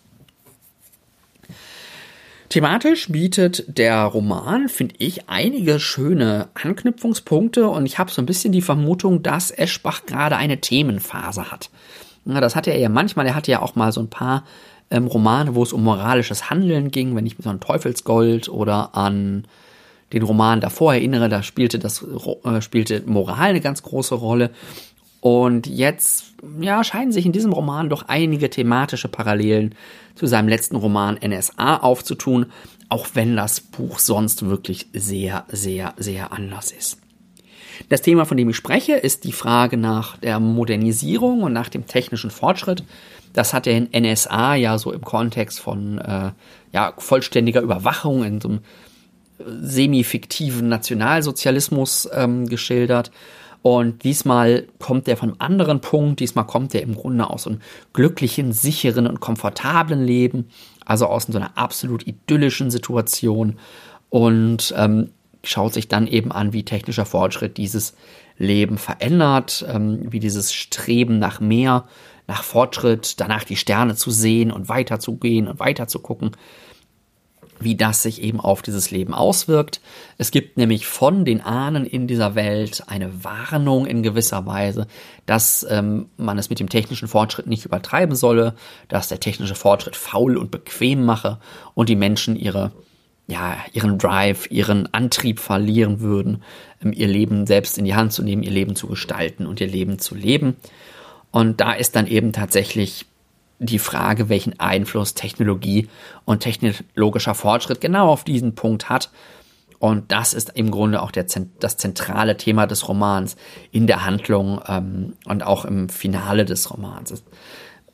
Thematisch 2.51 3.07
bietet 3.09 3.79
der 3.79 4.03
Roman, 4.03 4.69
finde 4.69 4.97
ich, 4.99 5.29
einige 5.29 5.79
schöne 5.79 6.49
Anknüpfungspunkte 6.55 7.69
und 7.69 7.87
ich 7.87 8.01
habe 8.01 8.11
so 8.11 8.21
ein 8.21 8.27
bisschen 8.27 8.51
die 8.51 8.61
Vermutung, 8.61 9.23
dass 9.23 9.53
Eschbach 9.53 10.05
gerade 10.05 10.37
eine 10.37 10.61
Themenphase 10.61 11.53
hat. 11.53 11.71
Ja, 12.25 12.41
das 12.41 12.57
hatte 12.57 12.73
er 12.73 12.81
ja 12.81 12.89
manchmal, 12.89 13.27
er 13.27 13.37
hatte 13.37 13.53
ja 13.53 13.63
auch 13.63 13.77
mal 13.77 13.93
so 13.93 14.01
ein 14.01 14.11
paar 14.11 14.45
ähm, 14.91 15.07
Romane, 15.07 15.55
wo 15.55 15.63
es 15.63 15.73
um 15.73 15.85
moralisches 15.85 16.51
Handeln 16.51 16.91
ging, 16.91 17.15
wenn 17.15 17.25
ich 17.25 17.39
mich 17.39 17.45
so 17.45 17.51
an 17.51 17.61
Teufelsgold 17.61 18.49
oder 18.49 18.97
an 18.97 19.47
den 20.13 20.25
Roman 20.25 20.61
davor 20.61 20.95
erinnere, 20.95 21.29
da 21.29 21.45
spielte 21.45 21.79
das 21.79 22.05
äh, 22.45 22.61
spielte 22.61 23.05
Moral 23.07 23.51
eine 23.51 23.61
ganz 23.61 23.85
große 23.85 24.17
Rolle. 24.17 24.51
Und 25.21 25.67
jetzt, 25.67 26.35
ja, 26.61 26.83
scheinen 26.83 27.13
sich 27.13 27.27
in 27.27 27.33
diesem 27.33 27.53
Roman 27.53 27.91
doch 27.91 28.05
einige 28.09 28.49
thematische 28.49 29.09
Parallelen 29.09 29.75
zu 30.15 30.27
seinem 30.27 30.49
letzten 30.49 30.77
Roman 30.77 31.19
NSA 31.23 31.77
aufzutun, 31.79 32.47
auch 32.89 33.09
wenn 33.15 33.37
das 33.37 33.61
Buch 33.61 33.99
sonst 33.99 34.47
wirklich 34.47 34.89
sehr, 34.93 35.45
sehr, 35.49 35.95
sehr 35.99 36.33
anders 36.33 36.73
ist. 36.73 36.99
Das 37.89 38.03
Thema, 38.03 38.25
von 38.25 38.37
dem 38.37 38.51
ich 38.51 38.57
spreche, 38.57 38.95
ist 38.95 39.25
die 39.25 39.33
Frage 39.33 39.77
nach 39.77 40.19
der 40.19 40.41
Modernisierung 40.41 41.43
und 41.43 41.53
nach 41.53 41.69
dem 41.69 41.87
technischen 41.87 42.31
Fortschritt. 42.31 42.85
Das 43.33 43.55
hat 43.55 43.67
der 43.67 43.89
NSA 43.99 44.55
ja 44.57 44.77
so 44.79 44.93
im 44.93 45.03
Kontext 45.03 45.61
von 45.61 45.99
äh, 45.99 46.33
ja, 46.73 46.93
vollständiger 46.99 47.63
Überwachung 47.63 48.25
in 48.25 48.41
so 48.41 48.49
einem 48.49 48.61
semi-fiktiven 49.39 50.69
Nationalsozialismus 50.69 52.09
ähm, 52.13 52.47
geschildert. 52.47 53.11
Und 53.63 54.05
diesmal 54.05 54.67
kommt 54.79 55.07
er 55.09 55.17
von 55.17 55.31
einem 55.31 55.41
anderen 55.41 55.81
Punkt. 55.81 56.21
Diesmal 56.21 56.47
kommt 56.47 56.75
er 56.75 56.83
im 56.83 56.95
Grunde 56.95 57.29
aus 57.29 57.47
einem 57.47 57.61
glücklichen, 57.93 58.53
sicheren 58.53 59.07
und 59.07 59.21
komfortablen 59.21 60.03
Leben. 60.03 60.49
Also 60.87 61.07
aus 61.07 61.25
so 61.25 61.37
einer 61.37 61.57
absolut 61.59 62.07
idyllischen 62.07 62.71
Situation. 62.71 63.59
Und 64.09 64.75
ähm, 64.77 65.11
schaut 65.45 65.75
sich 65.75 65.89
dann 65.89 66.07
eben 66.07 66.33
an, 66.33 66.53
wie 66.53 66.65
technischer 66.65 67.07
Fortschritt 67.07 67.57
dieses 67.57 67.95
Leben 68.39 68.79
verändert, 68.79 69.65
ähm, 69.69 70.11
wie 70.11 70.21
dieses 70.21 70.53
Streben 70.53 71.19
nach 71.19 71.41
mehr, 71.41 71.85
nach 72.27 72.43
Fortschritt, 72.43 73.21
danach 73.21 73.45
die 73.45 73.57
Sterne 73.57 73.95
zu 73.95 74.11
sehen 74.11 74.51
und 74.51 74.69
weiterzugehen 74.69 75.49
und 75.49 75.59
weiter 75.59 75.89
zu 75.89 75.99
gucken, 75.99 76.33
wie 77.61 77.77
das 77.77 78.03
sich 78.03 78.23
eben 78.23 78.41
auf 78.41 78.63
dieses 78.63 78.91
Leben 78.91 79.15
auswirkt. 79.15 79.81
Es 80.19 80.31
gibt 80.31 80.57
nämlich 80.57 80.87
von 80.87 81.25
den 81.25 81.41
Ahnen 81.43 81.85
in 81.85 82.07
dieser 82.07 82.35
Welt 82.35 82.85
eine 82.87 83.23
Warnung 83.23 83.87
in 83.87 84.03
gewisser 84.03 84.47
Weise, 84.47 84.87
dass 85.27 85.67
ähm, 85.69 86.07
man 86.17 86.39
es 86.39 86.51
mit 86.51 86.59
dem 86.59 86.69
technischen 86.69 87.07
Fortschritt 87.07 87.47
nicht 87.47 87.67
übertreiben 87.67 88.17
solle, 88.17 88.55
dass 88.89 89.09
der 89.09 89.21
technische 89.21 89.55
Fortschritt 89.55 89.95
faul 89.95 90.37
und 90.37 90.51
bequem 90.51 91.05
mache 91.05 91.39
und 91.75 91.89
die 91.89 91.97
Menschen 91.97 92.35
ihre 92.37 92.73
ja, 93.27 93.57
ihren 93.73 93.97
Drive, 93.97 94.51
ihren 94.51 94.93
Antrieb 94.93 95.39
verlieren 95.39 96.01
würden, 96.01 96.43
ähm, 96.83 96.93
ihr 96.93 97.07
Leben 97.07 97.47
selbst 97.47 97.79
in 97.79 97.85
die 97.85 97.95
Hand 97.95 98.13
zu 98.13 98.25
nehmen, 98.25 98.43
ihr 98.43 98.51
Leben 98.51 98.75
zu 98.75 98.89
gestalten 98.89 99.47
und 99.47 99.61
ihr 99.61 99.69
Leben 99.69 100.01
zu 100.01 100.17
leben. 100.17 100.57
Und 101.31 101.61
da 101.61 101.73
ist 101.73 101.95
dann 101.95 102.09
eben 102.09 102.33
tatsächlich 102.33 103.07
die 103.61 103.79
Frage, 103.79 104.29
welchen 104.29 104.59
Einfluss 104.59 105.15
Technologie 105.15 105.89
und 106.25 106.41
technologischer 106.41 107.35
Fortschritt 107.35 107.81
genau 107.81 108.09
auf 108.09 108.25
diesen 108.25 108.55
Punkt 108.55 108.89
hat. 108.89 109.11
Und 109.79 110.13
das 110.13 110.35
ist 110.35 110.53
im 110.57 110.71
Grunde 110.71 111.01
auch 111.01 111.11
der, 111.11 111.27
das 111.59 111.77
zentrale 111.77 112.37
Thema 112.37 112.67
des 112.67 112.89
Romans 112.89 113.37
in 113.71 113.87
der 113.87 114.05
Handlung 114.05 114.61
ähm, 114.67 115.15
und 115.27 115.43
auch 115.43 115.65
im 115.65 115.89
Finale 115.89 116.45
des 116.45 116.71
Romans. 116.71 117.23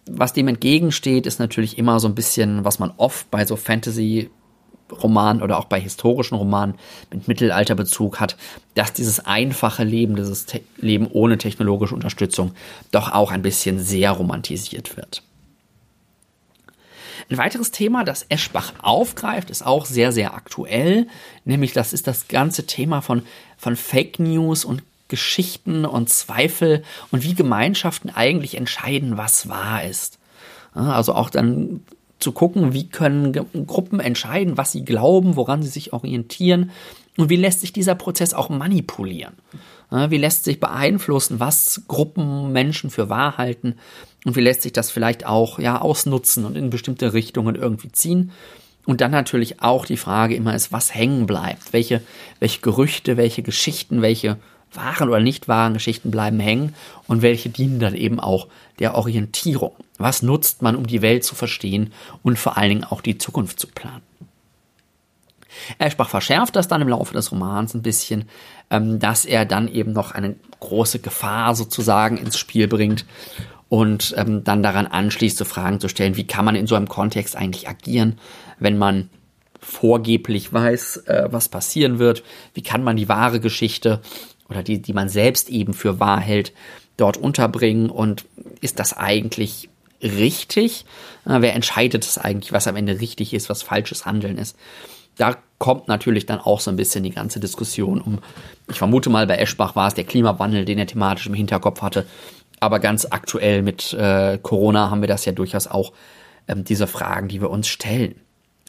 Was 0.09 0.33
dem 0.33 0.49
entgegensteht, 0.49 1.27
ist 1.27 1.41
natürlich 1.41 1.79
immer 1.79 2.01
so 2.01 2.09
ein 2.09 2.15
bisschen, 2.15 2.65
was 2.65 2.79
man 2.79 2.93
oft 2.97 3.31
bei 3.31 3.45
so 3.45 3.57
Fantasy 3.57 4.31
Romanen 5.03 5.43
oder 5.43 5.59
auch 5.59 5.65
bei 5.65 5.81
historischen 5.81 6.37
Romanen 6.37 6.77
mit 7.13 7.27
Mittelalterbezug 7.27 8.21
hat, 8.21 8.37
dass 8.75 8.93
dieses 8.93 9.19
einfache 9.25 9.83
Leben, 9.83 10.15
dieses 10.15 10.47
Te 10.47 10.61
Leben 10.77 11.09
ohne 11.09 11.39
technologische 11.39 11.95
Unterstützung 11.95 12.53
doch 12.93 13.13
auch 13.13 13.33
ein 13.33 13.43
bisschen 13.43 13.81
sehr 13.81 14.13
romantisiert 14.13 14.97
wird. 14.97 15.26
Ein 17.29 17.39
weiteres 17.39 17.73
Thema, 17.73 18.05
das 18.05 18.27
Eschbach 18.29 18.75
aufgreift, 18.81 19.51
ist 19.51 19.67
auch 19.67 19.85
sehr, 19.85 20.13
sehr 20.13 20.35
aktuell, 20.35 21.09
nämlich 21.45 21.73
das 21.73 21.93
ist 21.93 22.07
das 22.07 22.29
ganze 22.29 22.67
Thema 22.67 23.01
von, 23.01 23.23
von 23.59 23.75
Fake 23.75 24.21
News 24.21 24.65
und 24.65 24.83
Geschichten 25.09 25.85
und 25.85 26.09
Zweifel 26.09 26.85
und 27.11 27.23
wie 27.23 27.35
Gemeinschaften 27.35 28.11
eigentlich 28.11 28.57
entscheiden, 28.57 29.17
was 29.17 29.49
wahr 29.49 29.85
ist. 29.85 30.19
Also 30.75 31.15
auch 31.15 31.31
dann 31.31 31.81
zu 32.19 32.33
gucken, 32.33 32.73
wie 32.73 32.89
können 32.89 33.33
Gruppen 33.67 34.01
entscheiden, 34.01 34.57
was 34.57 34.73
sie 34.73 34.85
glauben, 34.85 35.37
woran 35.37 35.63
sie 35.63 35.69
sich 35.69 35.93
orientieren 35.93 36.71
und 37.17 37.29
wie 37.31 37.37
lässt 37.37 37.61
sich 37.61 37.73
dieser 37.73 37.95
Prozess 37.95 38.35
auch 38.35 38.49
manipulieren. 38.49 39.35
Wie 39.91 40.19
lässt 40.19 40.45
sich 40.45 40.59
beeinflussen, 40.59 41.39
was 41.39 41.83
Gruppen 41.87 42.53
Menschen 42.53 42.91
für 42.91 43.09
wahr 43.09 43.39
halten 43.39 43.77
und 44.25 44.35
wie 44.35 44.41
lässt 44.41 44.63
sich 44.63 44.73
das 44.73 44.91
vielleicht 44.91 45.25
auch 45.25 45.59
ja 45.59 45.81
ausnutzen 45.81 46.45
und 46.45 46.57
in 46.57 46.71
bestimmte 46.71 47.13
Richtungen 47.13 47.55
irgendwie 47.55 47.93
ziehen. 47.93 48.33
Und 48.85 49.01
dann 49.01 49.11
natürlich 49.11 49.63
auch 49.63 49.87
die 49.87 49.97
Frage 49.97 50.35
immer 50.35 50.55
ist, 50.55 50.73
was 50.73 50.95
hängen 50.95 51.27
bleibt, 51.27 51.73
welche, 51.73 52.03
welche 52.39 52.61
Gerüchte, 52.61 53.17
welche 53.17 53.43
Geschichten, 53.43 54.03
welche 54.03 54.39
wahren 54.73 55.09
oder 55.09 55.21
nicht 55.21 55.49
wahren 55.49 55.75
Geschichten 55.75 56.11
bleiben 56.11 56.39
hängen 56.39 56.75
und 57.07 57.23
welche 57.23 57.49
dienen 57.49 57.81
dann 57.81 57.95
eben 57.95 58.21
auch 58.21 58.49
der 58.79 58.95
Orientierung. 58.95 59.73
Was 59.99 60.23
nutzt 60.23 60.63
man, 60.63 60.77
um 60.77 60.87
die 60.87 61.03
Welt 61.03 61.25
zu 61.25 61.35
verstehen 61.35 61.93
und 62.23 62.39
vor 62.39 62.57
allen 62.57 62.69
Dingen 62.69 62.85
auch 62.85 63.01
die 63.01 63.19
Zukunft 63.19 63.59
zu 63.59 63.69
planen? 63.69 64.03
Eschbach 65.79 66.09
verschärft 66.09 66.57
das 66.57 66.69
dann 66.69 66.83
im 66.83 66.89
Laufe 66.89 67.15
des 67.15 67.33
Romans 67.33 67.75
ein 67.75 67.83
bisschen, 67.83 68.27
ähm, 68.71 68.99
dass 68.99 69.25
er 69.25 69.45
dann 69.45 69.69
eben 69.69 69.93
noch 69.93 70.13
eine 70.13 70.37
große 70.61 70.99
Gefahr 71.01 71.55
sozusagen 71.55 72.17
ins 72.17 72.39
Spiel 72.39 72.69
bringt 72.69 73.05
und 73.69 74.15
ähm, 74.17 74.45
dann 74.45 74.63
daran 74.63 74.87
anschließt, 74.87 75.37
so 75.37 75.45
Fragen 75.45 75.81
zu 75.81 75.89
stellen, 75.89 76.17
wie 76.17 76.27
kann 76.27 76.45
man 76.45 76.55
in 76.55 76.67
so 76.67 76.75
einem 76.75 76.89
Kontext 76.89 77.37
eigentlich 77.37 77.69
agieren, 77.69 78.19
wenn 78.59 78.79
man 78.79 79.11
vorgeblich 79.61 80.53
weiß, 80.53 80.99
äh, 81.07 81.29
was 81.31 81.49
passieren 81.49 81.99
wird, 81.99 82.23
wie 82.55 82.63
kann 82.63 82.85
man 82.85 82.97
die 82.97 83.09
wahre 83.09 83.41
Geschichte 83.41 84.01
oder 84.49 84.63
die, 84.63 84.81
die 84.81 84.93
man 84.93 85.09
selbst 85.09 85.49
eben 85.49 85.75
für 85.75 85.99
wahr 85.99 86.21
hält, 86.21 86.53
dort 86.97 87.17
unterbringen 87.17 87.91
und 87.91 88.25
ist 88.61 88.79
das 88.79 88.97
eigentlich 88.97 89.69
richtig? 90.03 90.85
Äh, 91.27 91.41
wer 91.41 91.55
entscheidet 91.55 92.05
es 92.05 92.19
eigentlich, 92.19 92.53
was 92.53 92.69
am 92.69 92.77
Ende 92.77 93.01
richtig 93.01 93.35
ist, 93.35 93.51
was 93.51 93.63
falsches 93.63 94.07
Handeln 94.07 94.39
ist? 94.39 94.57
Da 95.17 95.37
kommt 95.59 95.89
natürlich 95.89 96.27
dann 96.27 96.39
auch 96.39 96.61
so 96.61 96.71
ein 96.71 96.77
bisschen 96.77 97.05
die 97.05 97.11
ganze 97.11 97.41
Diskussion 97.41 98.01
um, 98.01 98.19
ich 98.71 98.79
vermute 98.79 99.11
mal, 99.11 99.27
bei 99.27 99.37
Eschbach 99.37 99.77
war 99.77 99.89
es 99.89 99.95
der 99.95 100.05
Klimawandel, 100.05 100.65
den 100.65 100.79
er 100.79 100.87
thematisch 100.87 101.27
im 101.27 101.35
Hinterkopf 101.35 101.83
hatte. 101.83 102.07
Aber 102.61 102.79
ganz 102.79 103.07
aktuell 103.11 103.63
mit 103.63 103.93
äh, 103.93 104.39
Corona 104.43 104.91
haben 104.91 105.01
wir 105.01 105.09
das 105.09 105.25
ja 105.25 105.33
durchaus 105.33 105.67
auch, 105.67 105.93
ähm, 106.49 106.65
diese 106.65 106.87
Fragen, 106.87 107.29
die 107.29 107.41
wir 107.41 107.51
uns 107.51 107.69
stellen. 107.69 108.17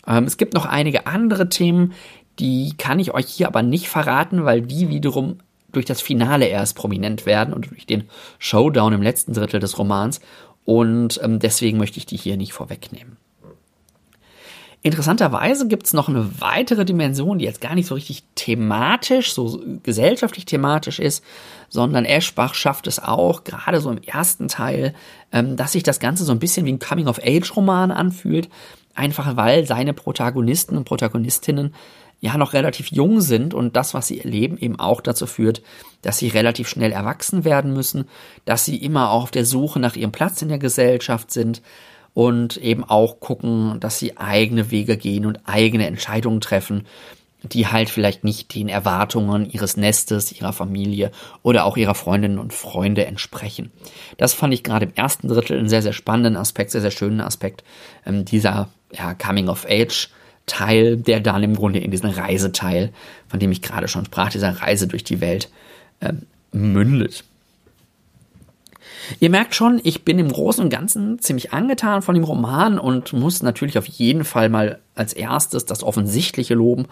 Ähm, 0.06 0.26
es 0.26 0.38
gibt 0.38 0.54
noch 0.54 0.66
einige 0.66 1.08
andere 1.08 1.50
Themen, 1.50 1.94
die 2.40 2.74
kann 2.78 3.00
ich 3.00 3.14
euch 3.14 3.28
hier 3.28 3.48
aber 3.48 3.64
nicht 3.64 3.90
verraten, 3.90 4.46
weil 4.46 4.62
die 4.62 4.90
wiederum 4.90 5.40
durch 5.72 5.86
das 5.86 6.02
Finale 6.02 6.48
erst 6.48 6.76
prominent 6.76 7.26
werden 7.26 7.54
und 7.54 7.70
durch 7.70 7.86
den 7.86 8.10
Showdown 8.40 8.94
im 8.94 9.02
letzten 9.02 9.34
Drittel 9.34 9.60
des 9.60 9.78
Romans. 9.78 10.22
Und 10.66 11.20
ähm, 11.24 11.40
deswegen 11.40 11.78
möchte 11.78 11.98
ich 11.98 12.06
die 12.06 12.18
hier 12.18 12.38
nicht 12.38 12.54
vorwegnehmen. 12.54 13.18
Interessanterweise 14.84 15.68
gibt 15.68 15.88
es 15.88 15.94
noch 15.94 16.08
eine 16.08 16.40
weitere 16.40 16.86
Dimension, 16.86 17.40
die 17.40 17.46
jetzt 17.46 17.62
gar 17.62 17.76
nicht 17.76 17.88
so 17.88 17.96
richtig 17.96 18.24
thematisch, 18.36 19.34
so 19.34 19.62
gesellschaftlich 19.84 20.46
thematisch 20.46 21.00
ist, 21.00 21.24
sondern 21.68 22.06
Eschbach 22.06 22.54
schafft 22.54 22.88
es 22.88 23.00
auch, 23.00 23.44
gerade 23.44 23.82
so 23.82 23.90
im 23.90 24.02
ersten 24.02 24.48
Teil, 24.48 24.94
ähm, 25.32 25.58
dass 25.58 25.72
sich 25.72 25.84
das 25.84 26.00
Ganze 26.00 26.24
so 26.24 26.32
ein 26.32 26.40
bisschen 26.40 26.66
wie 26.66 26.74
ein 26.74 26.80
Coming-of-Age-Roman 26.80 27.92
anfühlt, 27.92 28.50
einfach 28.94 29.36
weil 29.36 29.66
seine 29.66 29.94
Protagonisten 29.94 30.78
und 30.78 30.86
Protagonistinnen 30.86 31.74
ja 32.20 32.38
noch 32.38 32.54
relativ 32.54 32.92
jung 32.92 33.22
sind 33.22 33.54
und 33.54 33.76
das, 33.76 33.94
was 33.94 34.08
sie 34.08 34.20
erleben, 34.20 34.58
eben 34.58 34.80
auch 34.80 35.02
dazu 35.02 35.28
führt, 35.28 35.62
dass 36.02 36.18
sie 36.18 36.30
relativ 36.30 36.68
schnell 36.68 36.92
erwachsen 36.92 37.46
werden 37.46 37.74
müssen, 37.74 38.06
dass 38.46 38.66
sie 38.66 38.78
immer 38.78 39.12
auch 39.12 39.24
auf 39.24 39.32
der 39.32 39.46
Suche 39.46 39.80
nach 39.80 39.96
ihrem 39.96 40.12
Platz 40.12 40.42
in 40.42 40.50
der 40.50 40.60
Gesellschaft 40.60 41.32
sind 41.32 41.62
und 42.18 42.58
eben 42.58 42.84
auch 42.84 43.20
gucken, 43.20 43.80
dass 43.80 44.00
sie 44.00 44.18
eigene 44.18 44.72
Wege 44.72 44.98
gehen 44.98 45.28
und 45.28 45.42
eigene 45.46 45.86
Entscheidungen 45.86 46.42
treffen, 46.42 46.88
die 47.44 47.68
halt 47.68 47.92
vielleicht 47.92 48.24
nicht 48.24 48.56
den 48.56 48.70
Erwartungen 48.70 49.48
ihres 49.48 49.78
Nestes, 49.78 50.32
ihrer 50.32 50.52
Familie 50.52 51.12
oder 51.44 51.64
auch 51.66 51.78
ihrer 51.78 51.94
Freundinnen 51.94 52.40
und 52.40 52.54
Freunde 52.54 53.06
entsprechen. 53.06 53.72
Das 54.18 54.34
fand 54.34 54.52
ich 54.52 54.64
gerade 54.64 54.88
im 54.88 54.96
ersten 54.96 55.28
Drittel 55.28 55.60
einen 55.60 55.70
sehr, 55.70 55.84
sehr 55.84 55.94
spannenden 55.94 56.38
Aspekt, 56.38 56.72
sehr, 56.72 56.82
sehr 56.82 56.90
schönen 56.90 57.22
Aspekt 57.22 57.64
ähm, 58.04 58.26
dieser 58.26 58.70
ja, 58.92 59.14
Coming 59.14 59.48
of 59.48 59.68
Age 59.70 60.10
Teil, 60.48 60.98
der 60.98 61.20
dann 61.20 61.44
im 61.44 61.56
Grunde 61.56 61.78
in 61.78 61.92
diesen 61.92 62.10
Reiseteil, 62.10 62.94
von 63.28 63.40
dem 63.40 63.52
ich 63.52 63.62
gerade 63.62 63.88
schon 63.88 64.06
sprach, 64.06 64.32
dieser 64.32 64.60
Reise 64.60 64.88
durch 64.88 65.04
die 65.04 65.22
Welt, 65.22 65.52
ähm, 66.02 66.24
mündet. 66.52 67.26
Ihr 69.20 69.30
merkt 69.30 69.56
schon, 69.56 69.80
ich 69.84 70.04
bin 70.04 70.20
im 70.20 70.32
Großen 70.32 70.64
und 70.64 70.70
Ganzen 70.70 71.20
ziemlich 71.20 71.54
angetan 71.54 72.02
von 72.02 72.16
dem 72.16 72.24
Roman 72.24 72.80
und 72.80 73.14
muss 73.14 73.44
natürlich 73.44 73.78
auf 73.78 73.86
jeden 73.86 74.24
Fall 74.24 74.50
mal 74.50 74.80
als 74.98 75.14
erstes 75.14 75.66
das 75.66 75.84
Offensichtliche 75.84 76.54
loben, 76.54 76.88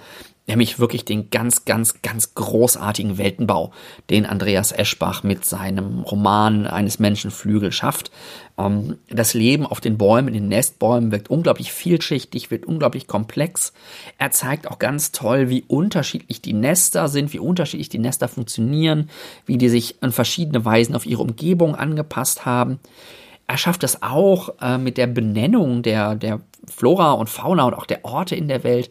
nämlich 0.48 0.80
wirklich 0.80 1.06
den 1.06 1.30
ganz, 1.30 1.66
ganz, 1.66 2.02
ganz 2.02 2.36
großartigen 2.36 3.18
Weltenbau, 3.18 3.72
den 4.10 4.26
Andreas 4.26 4.72
Eschbach 4.72 5.24
mit 5.24 5.46
seinem 5.46 6.02
Roman 6.02 6.68
eines 6.68 7.00
Menschenflügel 7.00 7.72
schafft. 7.72 8.12
Ähm, 8.58 8.98
das 9.10 9.34
Leben 9.34 9.66
auf 9.66 9.82
den 9.82 9.98
Bäumen, 9.98 10.30
in 10.30 10.34
den 10.36 10.48
Nestbäumen 10.48 11.12
wirkt 11.12 11.30
unglaublich 11.30 11.72
vielschichtig, 11.72 12.52
wird 12.52 12.66
unglaublich 12.66 13.08
komplex. 13.08 13.74
Er 14.18 14.32
zeigt 14.32 14.70
auch 14.70 14.80
ganz 14.80 15.12
toll, 15.12 15.50
wie 15.50 15.64
unterschiedlich 15.68 16.42
die 16.42 16.54
Nester 16.54 17.08
sind, 17.08 17.34
wie 17.34 17.40
unterschiedlich 17.40 17.90
die 17.90 18.00
Nester 18.00 18.28
funktionieren, 18.28 19.10
wie 19.46 19.58
die 19.58 19.70
sich 19.70 20.02
in 20.02 20.12
verschiedene 20.12 20.64
Weisen 20.64 20.96
auf 20.96 21.06
ihre 21.06 21.24
Umgebung 21.24 21.76
angepasst 21.76 22.46
haben. 22.46 22.80
Er 23.48 23.58
schafft 23.58 23.84
es 23.84 24.02
auch 24.02 24.50
äh, 24.62 24.78
mit 24.78 24.98
der 24.98 25.08
Benennung 25.08 25.84
der, 25.84 26.16
der 26.16 26.42
Flora 26.68 27.12
und 27.14 27.30
Fauna 27.30 27.66
und 27.66 27.74
auch 27.74 27.86
der 27.86 28.04
Orte 28.04 28.36
in 28.36 28.48
der 28.48 28.64
Welt 28.64 28.90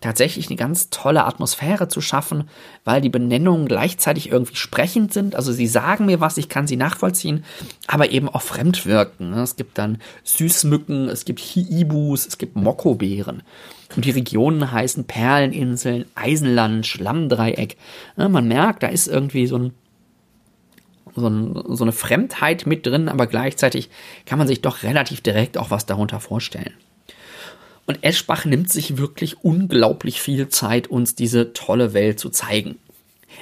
tatsächlich 0.00 0.48
eine 0.48 0.56
ganz 0.56 0.90
tolle 0.90 1.24
Atmosphäre 1.24 1.88
zu 1.88 2.00
schaffen, 2.00 2.48
weil 2.84 3.00
die 3.00 3.08
Benennungen 3.08 3.66
gleichzeitig 3.66 4.30
irgendwie 4.30 4.56
sprechend 4.56 5.12
sind. 5.12 5.34
Also 5.34 5.52
sie 5.52 5.66
sagen 5.66 6.06
mir 6.06 6.20
was, 6.20 6.36
ich 6.36 6.48
kann 6.48 6.66
sie 6.66 6.76
nachvollziehen, 6.76 7.44
aber 7.86 8.10
eben 8.10 8.28
auch 8.28 8.42
fremd 8.42 8.86
wirken. 8.86 9.30
Ne? 9.30 9.42
Es 9.42 9.56
gibt 9.56 9.78
dann 9.78 9.98
Süßmücken, 10.24 11.08
es 11.08 11.24
gibt 11.24 11.40
Hiibus, 11.40 12.26
es 12.26 12.38
gibt 12.38 12.56
Mokobären. 12.56 13.42
Und 13.94 14.04
die 14.04 14.10
Regionen 14.10 14.70
heißen 14.70 15.04
Perleninseln, 15.04 16.04
Eisenland, 16.14 16.86
Schlammdreieck. 16.86 17.76
Ne? 18.16 18.28
Man 18.28 18.48
merkt, 18.48 18.82
da 18.82 18.88
ist 18.88 19.08
irgendwie 19.08 19.46
so 19.46 19.56
ein 19.56 19.72
so, 21.16 21.28
ein, 21.28 21.76
so 21.76 21.84
eine 21.84 21.92
Fremdheit 21.92 22.66
mit 22.66 22.86
drin, 22.86 23.08
aber 23.08 23.26
gleichzeitig 23.26 23.90
kann 24.26 24.38
man 24.38 24.46
sich 24.46 24.62
doch 24.62 24.82
relativ 24.82 25.20
direkt 25.20 25.58
auch 25.58 25.70
was 25.70 25.86
darunter 25.86 26.20
vorstellen. 26.20 26.74
Und 27.86 28.02
Eschbach 28.02 28.44
nimmt 28.44 28.70
sich 28.70 28.98
wirklich 28.98 29.44
unglaublich 29.44 30.20
viel 30.20 30.48
Zeit, 30.48 30.88
uns 30.88 31.14
diese 31.14 31.52
tolle 31.52 31.94
Welt 31.94 32.18
zu 32.18 32.30
zeigen. 32.30 32.76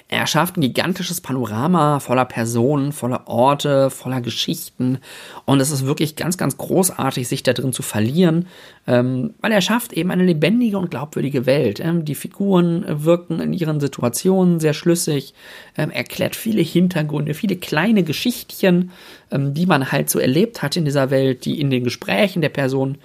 Er 0.08 0.26
schafft 0.26 0.56
ein 0.56 0.60
gigantisches 0.60 1.20
Panorama 1.20 2.00
voller 2.00 2.24
Personen, 2.24 2.92
voller 2.92 3.26
Orte, 3.28 3.90
voller 3.90 4.20
Geschichten. 4.20 4.98
Und 5.44 5.60
es 5.60 5.70
ist 5.70 5.86
wirklich 5.86 6.16
ganz, 6.16 6.36
ganz 6.36 6.56
großartig, 6.56 7.28
sich 7.28 7.42
da 7.42 7.52
drin 7.52 7.72
zu 7.72 7.82
verlieren, 7.82 8.46
ähm, 8.86 9.34
weil 9.40 9.52
er 9.52 9.60
schafft 9.60 9.92
eben 9.92 10.10
eine 10.10 10.24
lebendige 10.24 10.78
und 10.78 10.90
glaubwürdige 10.90 11.46
Welt. 11.46 11.80
Ähm, 11.80 12.04
die 12.04 12.14
Figuren 12.14 12.84
wirken 13.04 13.40
in 13.40 13.52
ihren 13.52 13.80
Situationen 13.80 14.60
sehr 14.60 14.74
schlüssig, 14.74 15.34
ähm, 15.76 15.90
erklärt 15.90 16.36
viele 16.36 16.62
Hintergründe, 16.62 17.34
viele 17.34 17.56
kleine 17.56 18.02
Geschichtchen, 18.02 18.90
ähm, 19.30 19.54
die 19.54 19.66
man 19.66 19.92
halt 19.92 20.10
so 20.10 20.18
erlebt 20.18 20.62
hat 20.62 20.76
in 20.76 20.84
dieser 20.84 21.10
Welt, 21.10 21.44
die 21.44 21.60
in 21.60 21.70
den 21.70 21.84
Gesprächen 21.84 22.42
der 22.42 22.48
Person 22.48 22.98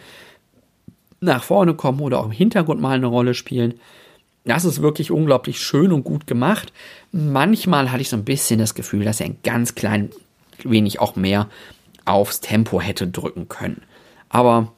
nach 1.21 1.43
vorne 1.43 1.73
kommen 1.73 1.99
oder 1.99 2.19
auch 2.19 2.25
im 2.25 2.31
Hintergrund 2.31 2.81
mal 2.81 2.95
eine 2.95 3.07
Rolle 3.07 3.33
spielen. 3.33 3.75
Das 4.49 4.65
ist 4.65 4.81
wirklich 4.81 5.11
unglaublich 5.11 5.61
schön 5.61 5.91
und 5.91 6.03
gut 6.03 6.25
gemacht. 6.25 6.73
Manchmal 7.11 7.91
hatte 7.91 8.01
ich 8.01 8.09
so 8.09 8.15
ein 8.15 8.25
bisschen 8.25 8.57
das 8.57 8.73
Gefühl, 8.73 9.05
dass 9.05 9.19
er 9.19 9.27
ein 9.27 9.37
ganz 9.43 9.75
klein 9.75 10.09
wenig 10.63 10.99
auch 10.99 11.15
mehr 11.15 11.47
aufs 12.05 12.41
Tempo 12.41 12.81
hätte 12.81 13.07
drücken 13.07 13.47
können. 13.47 13.83
Aber 14.27 14.73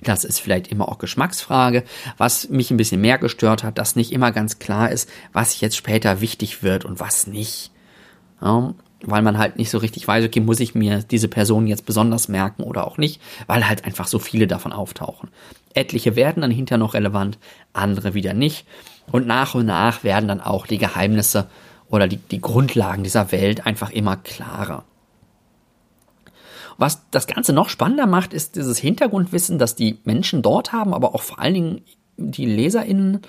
das 0.00 0.22
ist 0.22 0.38
vielleicht 0.38 0.68
immer 0.68 0.88
auch 0.88 0.98
Geschmacksfrage. 0.98 1.82
Was 2.18 2.50
mich 2.50 2.70
ein 2.70 2.76
bisschen 2.76 3.00
mehr 3.00 3.18
gestört 3.18 3.64
hat, 3.64 3.78
dass 3.78 3.96
nicht 3.96 4.12
immer 4.12 4.30
ganz 4.30 4.60
klar 4.60 4.92
ist, 4.92 5.10
was 5.32 5.60
jetzt 5.60 5.76
später 5.76 6.20
wichtig 6.20 6.62
wird 6.62 6.84
und 6.84 7.00
was 7.00 7.26
nicht. 7.26 7.72
Ja, 8.40 8.74
weil 9.04 9.22
man 9.22 9.38
halt 9.38 9.56
nicht 9.56 9.70
so 9.70 9.78
richtig 9.78 10.06
weiß, 10.06 10.24
okay, 10.24 10.40
muss 10.40 10.60
ich 10.60 10.74
mir 10.74 11.02
diese 11.02 11.28
Person 11.28 11.66
jetzt 11.66 11.86
besonders 11.86 12.28
merken 12.28 12.62
oder 12.62 12.86
auch 12.86 12.98
nicht, 12.98 13.20
weil 13.46 13.68
halt 13.68 13.84
einfach 13.84 14.06
so 14.06 14.18
viele 14.18 14.46
davon 14.46 14.72
auftauchen. 14.72 15.30
Etliche 15.74 16.16
werden 16.16 16.42
dann 16.42 16.50
hinterher 16.50 16.78
noch 16.78 16.94
relevant, 16.94 17.38
andere 17.72 18.14
wieder 18.14 18.34
nicht. 18.34 18.66
Und 19.10 19.26
nach 19.26 19.54
und 19.54 19.66
nach 19.66 20.04
werden 20.04 20.28
dann 20.28 20.40
auch 20.40 20.66
die 20.66 20.78
Geheimnisse 20.78 21.48
oder 21.88 22.08
die, 22.08 22.16
die 22.16 22.40
Grundlagen 22.40 23.02
dieser 23.02 23.32
Welt 23.32 23.66
einfach 23.66 23.90
immer 23.90 24.16
klarer. 24.16 24.84
Was 26.78 27.02
das 27.10 27.26
Ganze 27.26 27.52
noch 27.52 27.68
spannender 27.68 28.06
macht, 28.06 28.32
ist 28.32 28.56
dieses 28.56 28.78
Hintergrundwissen, 28.78 29.58
das 29.58 29.74
die 29.74 29.98
Menschen 30.04 30.42
dort 30.42 30.72
haben, 30.72 30.94
aber 30.94 31.14
auch 31.14 31.22
vor 31.22 31.38
allen 31.38 31.54
Dingen 31.54 31.80
die 32.16 32.46
LeserInnen, 32.46 33.20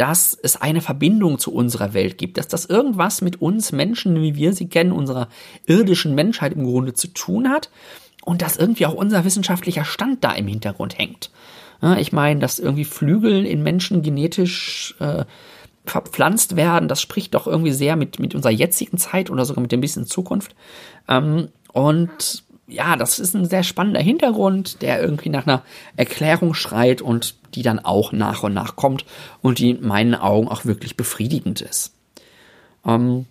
dass 0.00 0.32
es 0.42 0.56
eine 0.56 0.80
Verbindung 0.80 1.38
zu 1.38 1.52
unserer 1.52 1.92
Welt 1.92 2.16
gibt, 2.16 2.38
dass 2.38 2.48
das 2.48 2.64
irgendwas 2.64 3.20
mit 3.20 3.42
uns 3.42 3.70
Menschen, 3.70 4.22
wie 4.22 4.34
wir 4.34 4.54
sie 4.54 4.66
kennen, 4.66 4.92
unserer 4.92 5.28
irdischen 5.66 6.14
Menschheit 6.14 6.54
im 6.54 6.64
Grunde 6.64 6.94
zu 6.94 7.08
tun 7.08 7.50
hat 7.50 7.68
und 8.24 8.40
dass 8.40 8.56
irgendwie 8.56 8.86
auch 8.86 8.94
unser 8.94 9.26
wissenschaftlicher 9.26 9.84
Stand 9.84 10.24
da 10.24 10.32
im 10.32 10.46
Hintergrund 10.46 10.96
hängt. 10.96 11.30
ich 11.98 12.12
meine, 12.12 12.40
dass 12.40 12.58
irgendwie 12.58 12.86
Flügel 12.86 13.44
in 13.44 13.62
Menschen 13.62 14.00
genetisch 14.00 14.94
äh, 15.00 15.26
verpflanzt 15.84 16.56
werden, 16.56 16.88
das 16.88 17.02
spricht 17.02 17.34
doch 17.34 17.46
irgendwie 17.46 17.72
sehr 17.72 17.96
mit, 17.96 18.18
mit 18.18 18.34
unserer 18.34 18.52
jetzigen 18.52 18.96
Zeit 18.96 19.28
oder 19.28 19.44
sogar 19.44 19.60
mit 19.60 19.72
dem 19.72 19.82
bisschen 19.82 20.06
Zukunft. 20.06 20.54
Ähm, 21.08 21.48
und 21.72 22.44
ja, 22.70 22.96
das 22.96 23.18
ist 23.18 23.34
ein 23.34 23.46
sehr 23.46 23.62
spannender 23.62 24.00
Hintergrund, 24.00 24.82
der 24.82 25.00
irgendwie 25.00 25.28
nach 25.28 25.46
einer 25.46 25.62
Erklärung 25.96 26.54
schreit 26.54 27.02
und 27.02 27.34
die 27.54 27.62
dann 27.62 27.78
auch 27.80 28.12
nach 28.12 28.42
und 28.42 28.54
nach 28.54 28.76
kommt 28.76 29.04
und 29.42 29.58
die 29.58 29.70
in 29.70 29.86
meinen 29.86 30.14
Augen 30.14 30.48
auch 30.48 30.64
wirklich 30.64 30.96
befriedigend 30.96 31.60
ist. 31.60 31.92
Ähm, 32.86 33.26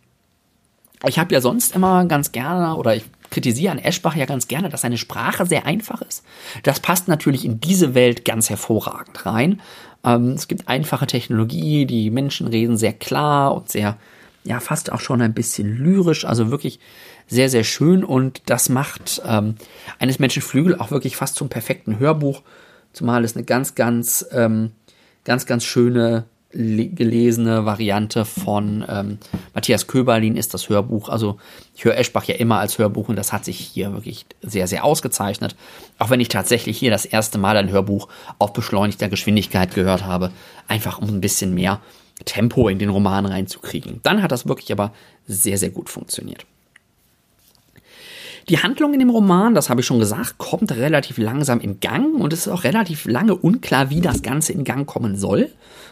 ich 1.08 1.18
habe 1.18 1.34
ja 1.34 1.42
sonst 1.42 1.76
immer 1.76 2.06
ganz 2.06 2.32
gerne 2.32 2.76
oder 2.76 2.96
ich 2.96 3.04
kritisiere 3.30 3.72
an 3.72 3.80
Eschbach 3.80 4.16
ja 4.16 4.26
ganz 4.26 4.48
gerne, 4.48 4.70
dass 4.70 4.82
seine 4.82 4.98
Sprache 4.98 5.46
sehr 5.46 5.66
einfach 5.66 6.02
ist. 6.02 6.24
Das 6.64 6.80
passt 6.80 7.08
natürlich 7.08 7.46
in 7.46 7.62
diese 7.62 7.94
Welt 7.94 8.26
ganz 8.26 8.50
hervorragend 8.50 9.26
rein. 9.26 9.62
Ähm, 10.04 10.32
es 10.32 10.48
gibt 10.48 10.68
einfache 10.68 11.08
Technologie, 11.08 11.86
die 11.86 12.10
Menschen 12.10 12.48
reden 12.48 12.78
sehr 12.78 12.94
klar 12.94 13.56
und 13.56 13.70
sehr, 13.70 13.98
ja, 14.44 14.60
fast 14.60 14.92
auch 14.92 15.00
schon 15.00 15.22
ein 15.22 15.34
bisschen 15.34 15.78
lyrisch, 15.78 16.26
also 16.26 16.52
wirklich 16.52 16.80
sehr, 17.30 17.50
sehr 17.50 17.64
schön 17.64 18.04
und 18.04 18.42
das 18.48 18.70
macht 18.70 19.22
ähm, 19.26 19.56
eines 20.00 20.20
Menschen 20.20 20.42
Flügel 20.42 20.76
auch 20.76 20.92
wirklich 20.92 21.16
fast 21.16 21.36
zum 21.36 21.48
perfekten 21.48 22.00
Hörbuch, 22.00 22.42
zumal 22.92 23.24
es 23.24 23.36
eine 23.36 23.46
ganz, 23.46 23.76
ganz, 23.76 24.26
ähm, 24.32 24.72
ganz, 25.24 25.46
ganz 25.46 25.64
schöne 25.64 26.26
gelesene 26.52 27.66
Variante 27.66 28.26
von 28.26 28.84
ähm, 28.90 29.20
Matthias 29.54 29.86
Köberlin 29.86 30.36
ist 30.36 30.56
das 30.56 30.68
Hörbuch. 30.68 31.10
Also 31.10 31.38
ich 31.76 31.86
höre 31.86 31.96
Eschbach 31.96 32.24
ja 32.24 32.36
immer 32.36 32.58
als 32.58 32.80
Hörbuch 32.80 33.08
und 33.08 33.16
das 33.18 33.32
hat 33.32 33.46
sich 33.46 33.60
hier 33.60 33.94
wirklich 33.94 34.26
sehr, 34.42 34.66
sehr 34.66 34.84
ausgezeichnet. 34.84 35.56
Auch 36.00 36.10
wenn 36.10 36.20
ich 36.20 36.30
tatsächlich 36.30 36.80
hier 36.80 36.90
das 36.90 37.06
erste 37.06 37.38
Mal 37.38 37.56
ein 37.56 37.70
Hörbuch 37.70 38.08
auf 38.40 38.52
beschleunigter 38.54 39.10
Geschwindigkeit 39.10 39.76
gehört 39.76 40.06
habe, 40.06 40.32
einfach 40.68 40.98
um 40.98 41.08
ein 41.10 41.22
bisschen 41.22 41.54
mehr 41.54 41.82
Tempo 42.26 42.68
in 42.68 42.80
den 42.80 42.90
Roman 42.90 43.28
reinzukriegen. 43.28 44.00
Dann 44.02 44.24
hat 44.24 44.32
das 44.32 44.48
wirklich 44.48 44.72
aber 44.72 44.92
sehr, 45.28 45.60
sehr 45.60 45.70
gut 45.70 45.90
funktioniert. 45.90 46.48
Die 48.50 48.58
Handlung 48.58 48.94
in 48.94 49.00
dem 49.00 49.12
Roman, 49.12 49.54
das 49.54 49.70
habe 49.70 49.82
ich 49.82 49.86
schon 49.86 50.00
gesagt, 50.00 50.40
kommt 50.40 50.72
relativ 50.72 51.20
langsam 51.20 51.60
in 51.60 51.80
Gang 51.80 52.16
und 52.20 52.34
es 52.34 52.48
ist 52.48 52.48
auch 52.48 52.64
relativ 52.64 53.06
lange 53.06 53.36
unklar, 53.36 53.92
wie 53.92 54.02
das 54.02 54.24
Ganze 54.24 54.54
in 54.54 54.64
Gang 54.64 54.88
kommen 54.88 55.16
soll. 55.16 55.52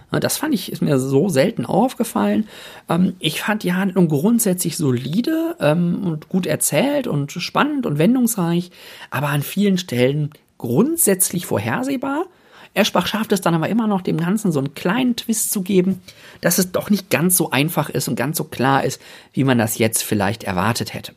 Das 0.10 0.38
fand 0.38 0.56
ich, 0.56 0.72
ist 0.72 0.82
mir 0.82 0.98
so 0.98 1.30
selten 1.30 1.68
aufgefallen. 1.68 2.48
Ähm, 2.90 3.16
ich 3.20 3.42
fand 3.42 3.62
die 3.62 3.74
Handlung 3.74 4.08
grundsätzlich 4.08 4.76
solide 4.76 5.56
ähm, 5.60 6.02
und 6.04 6.30
gut 6.30 6.48
erzählt 6.48 7.06
und 7.06 7.32
spannend 7.32 7.86
und 7.86 8.00
wendungsreich, 8.00 8.72
aber 9.12 9.28
an 9.28 9.44
vielen 9.44 9.78
Stellen 9.78 10.32
grundsätzlich 10.58 11.46
vorhersehbar. 11.46 12.26
Eschbach 12.74 13.06
schafft 13.06 13.34
es 13.34 13.42
dann 13.42 13.54
aber 13.54 13.70
immer 13.70 13.86
noch, 13.86 14.02
dem 14.02 14.18
Ganzen 14.18 14.52
so 14.52 14.60
einen 14.60 14.74
kleinen 14.74 15.16
Twist 15.16 15.52
zu 15.52 15.62
geben, 15.62 16.02
dass 16.42 16.58
es 16.58 16.72
doch 16.72 16.90
nicht 16.90 17.12
ganz 17.12 17.38
so 17.38 17.52
einfach 17.52 17.90
ist 17.90 18.08
und 18.08 18.16
ganz 18.16 18.38
so 18.38 18.46
klar 18.46 18.84
ist, 18.84 19.00
wie 19.34 19.44
man 19.44 19.60
das 19.60 19.78
jetzt 19.78 20.04
vielleicht 20.04 20.44
erwartet 20.44 20.96
hätte. 20.96 21.14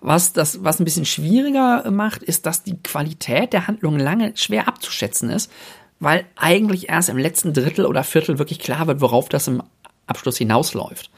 Was 0.00 0.32
das, 0.32 0.62
was 0.62 0.80
ein 0.80 0.84
bisschen 0.84 1.04
schwieriger 1.04 1.90
macht, 1.90 2.22
ist, 2.22 2.46
dass 2.46 2.62
die 2.62 2.76
Qualität 2.80 3.52
der 3.52 3.66
Handlung 3.66 3.98
lange 3.98 4.36
schwer 4.36 4.68
abzuschätzen 4.68 5.30
ist, 5.30 5.50
weil 5.98 6.24
eigentlich 6.36 6.88
erst 6.88 7.08
im 7.08 7.18
letzten 7.18 7.52
Drittel 7.52 7.84
oder 7.84 8.04
Viertel 8.04 8.38
wirklich 8.38 8.60
klar 8.60 8.86
wird, 8.86 9.00
worauf 9.00 9.28
das 9.28 9.48
im 9.48 9.62
Abschluss 10.06 10.38
hinausläuft. 10.38 11.10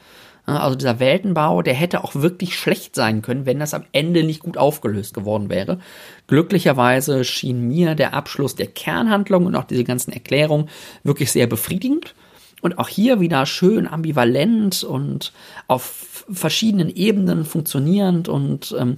Also 0.45 0.75
dieser 0.75 0.99
Weltenbau, 0.99 1.61
der 1.61 1.75
hätte 1.75 2.03
auch 2.03 2.15
wirklich 2.15 2.57
schlecht 2.57 2.95
sein 2.95 3.21
können, 3.21 3.45
wenn 3.45 3.59
das 3.59 3.75
am 3.75 3.85
Ende 3.91 4.23
nicht 4.23 4.41
gut 4.41 4.57
aufgelöst 4.57 5.13
geworden 5.13 5.49
wäre. 5.49 5.79
Glücklicherweise 6.27 7.23
schien 7.23 7.67
mir 7.67 7.93
der 7.93 8.15
Abschluss 8.15 8.55
der 8.55 8.67
Kernhandlung 8.67 9.45
und 9.45 9.55
auch 9.55 9.65
diese 9.65 9.83
ganzen 9.83 10.11
Erklärungen 10.11 10.69
wirklich 11.03 11.31
sehr 11.31 11.45
befriedigend. 11.45 12.15
Und 12.61 12.77
auch 12.77 12.87
hier 12.87 13.19
wieder 13.19 13.45
schön 13.45 13.87
ambivalent 13.87 14.83
und 14.83 15.33
auf 15.67 16.25
verschiedenen 16.31 16.89
Ebenen 16.89 17.43
funktionierend 17.43 18.29
und 18.29 18.75
ähm, 18.79 18.95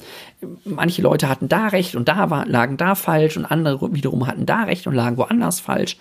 manche 0.65 1.01
Leute 1.01 1.29
hatten 1.29 1.47
da 1.47 1.67
recht 1.67 1.95
und 1.95 2.09
da 2.09 2.29
war, 2.29 2.45
lagen 2.45 2.77
da 2.77 2.95
falsch 2.95 3.37
und 3.37 3.45
andere 3.45 3.93
wiederum 3.93 4.27
hatten 4.27 4.45
da 4.45 4.63
recht 4.63 4.85
und 4.85 4.93
lagen 4.93 5.17
woanders 5.17 5.61
falsch. 5.61 5.97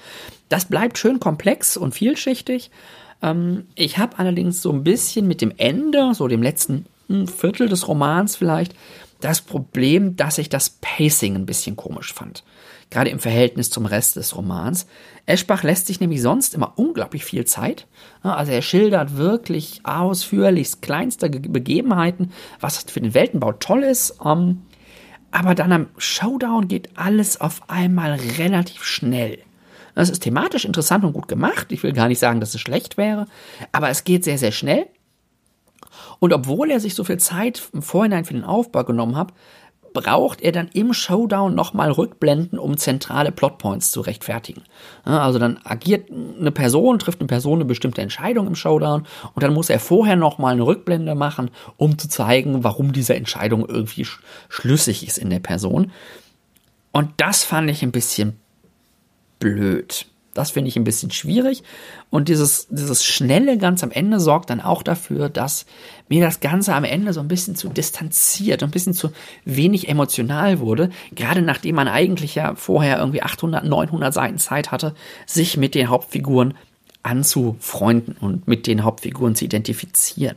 Das 0.49 0.65
bleibt 0.65 0.99
schön 0.99 1.21
komplex 1.21 1.77
und 1.77 1.95
vielschichtig. 1.95 2.71
Ähm, 3.23 3.69
ich 3.77 3.99
habe 3.99 4.19
allerdings 4.19 4.61
so 4.61 4.73
ein 4.73 4.83
bisschen 4.83 5.29
mit 5.29 5.41
dem 5.41 5.53
Ende, 5.57 6.13
so 6.15 6.27
dem 6.27 6.43
letzten 6.43 6.85
ersten 7.13 7.27
Viertel 7.27 7.69
des 7.69 7.89
Romans 7.89 8.37
vielleicht 8.37 8.75
das 9.21 9.41
Problem, 9.41 10.17
dass 10.17 10.39
ich 10.39 10.49
das 10.49 10.79
Pacing 10.81 11.37
ein 11.37 11.47
bisschen 11.47 11.77
komisch 11.77 12.13
fand. 12.13 12.43
Gerade 12.93 13.09
im 13.09 13.21
Verhältnis 13.21 13.71
zum 13.71 13.87
Rest 13.87 14.17
des 14.17 14.37
Romans. 14.37 14.87
Eschbach 15.25 15.63
lässt 15.63 15.87
sich 15.87 15.99
nämlich 16.01 16.21
sonst 16.21 16.55
immer 16.55 16.75
unglaublich 16.77 17.25
viel 17.25 17.47
Zeit. 17.47 17.87
Also 18.23 18.53
er 18.53 18.61
schildert 18.61 19.17
wirklich 19.17 19.81
ausführlichst 19.85 20.83
kleinste 20.83 21.31
Begebenheiten, 21.31 22.33
was 22.61 22.83
für 22.83 23.01
den 23.01 23.15
Weltenbau 23.15 23.53
toll 23.53 23.83
ist. 23.85 24.19
Ähm, 24.23 24.61
aber 25.31 25.55
dann 25.55 25.73
am 25.73 25.87
Showdown 25.97 26.69
geht 26.69 26.91
alles 26.95 27.41
auf 27.41 27.63
einmal 27.69 28.21
relativ 28.39 28.85
schnell. 28.85 29.39
Das 29.95 30.11
ist 30.11 30.21
thematisch 30.21 30.67
interessant 30.67 31.03
und 31.05 31.15
gut 31.15 31.29
gemacht. 31.29 31.73
Ich 31.73 31.83
will 31.83 31.95
gar 31.95 32.09
nicht 32.09 32.19
sagen, 32.19 32.41
dass 32.41 32.55
es 32.55 32.61
schlecht 32.61 32.99
wäre, 32.99 33.27
aber 33.73 33.89
es 33.89 34.05
geht 34.05 34.23
sehr, 34.25 34.37
sehr 34.37 34.53
schnell. 34.53 34.87
Und 36.19 36.35
obwohl 36.35 36.71
er 36.71 36.79
sich 36.79 36.95
so 36.95 37.05
viel 37.05 37.19
Zeit 37.19 37.63
im 37.73 37.81
Vorhinein 37.81 38.27
für 38.27 38.35
den 38.35 38.45
Aufbau 38.45 38.85
genommen 38.85 39.17
hat, 39.17 39.33
braucht 39.93 40.41
er 40.41 40.53
dann 40.53 40.69
im 40.73 40.93
Showdown 40.93 41.55
nochmal 41.55 41.91
Rückblenden, 41.91 42.59
um 42.59 42.77
zentrale 42.77 43.33
Plotpoints 43.33 43.91
zu 43.91 44.01
rechtfertigen. 44.01 44.63
Also 45.05 45.39
dann 45.39 45.59
agiert 45.65 46.11
eine 46.11 46.51
Person, 46.51 46.99
trifft 46.99 47.21
eine 47.21 47.27
Person 47.27 47.59
eine 47.59 47.65
bestimmte 47.65 48.03
Entscheidung 48.03 48.47
im 48.47 48.55
Showdown 48.55 49.07
und 49.35 49.43
dann 49.43 49.55
muss 49.55 49.71
er 49.71 49.79
vorher 49.79 50.17
nochmal 50.17 50.53
eine 50.53 50.67
Rückblende 50.67 51.15
machen, 51.15 51.51
um 51.77 51.99
zu 51.99 52.09
zeigen, 52.09 52.65
warum 52.65 52.93
diese 52.93 53.15
Entscheidung 53.15 53.69
irgendwie 53.69 54.07
schlüssig 54.49 55.07
ist 55.07 55.19
in 55.19 55.31
der 55.31 55.41
Person. 55.41 55.91
Und 56.93 57.11
das 57.17 57.45
fand 57.45 57.71
ich 57.71 57.83
ein 57.83 57.93
bisschen 57.93 58.39
blöd. 59.39 60.07
Das 60.35 60.51
finde 60.51 60.69
ich 60.69 60.77
ein 60.77 60.85
bisschen 60.85 61.11
schwierig. 61.11 61.63
Und 62.09 62.29
dieses, 62.29 62.67
dieses 62.71 63.05
Schnelle 63.05 63.59
ganz 63.59 63.83
am 63.83 63.91
Ende 63.91 64.19
sorgt 64.19 64.51
dann 64.51 64.61
auch 64.61 64.83
dafür, 64.83 65.29
dass 65.29 65.67
mir 66.09 66.25
das 66.25 66.41
Ganze 66.41 66.75
am 66.75 66.85
Ende 66.85 67.13
so 67.13 67.21
ein 67.21 67.29
bisschen 67.29 67.55
zu 67.55 67.69
distanziert, 67.69 68.63
ein 68.63 68.71
bisschen 68.71 68.95
zu 68.95 69.11
wenig 69.45 69.89
emotional 69.89 70.61
wurde. 70.61 70.91
Gerade 71.15 71.43
nachdem 71.43 71.75
man 71.75 71.89
eigentlich 71.89 72.35
ja 72.35 72.55
vorher 72.55 72.99
irgendwie 72.99 73.23
800, 73.23 73.65
900 73.65 74.15
Seiten 74.15 74.39
Zeit 74.39 74.71
hatte, 74.71 74.95
sich 75.27 75.57
mit 75.57 75.75
den 75.75 75.91
Hauptfiguren 75.91 76.55
anzufreunden 77.03 78.17
und 78.19 78.49
mit 78.49 78.67
den 78.67 78.85
Hauptfiguren 78.85 79.35
zu 79.35 79.45
identifizieren. 79.45 80.37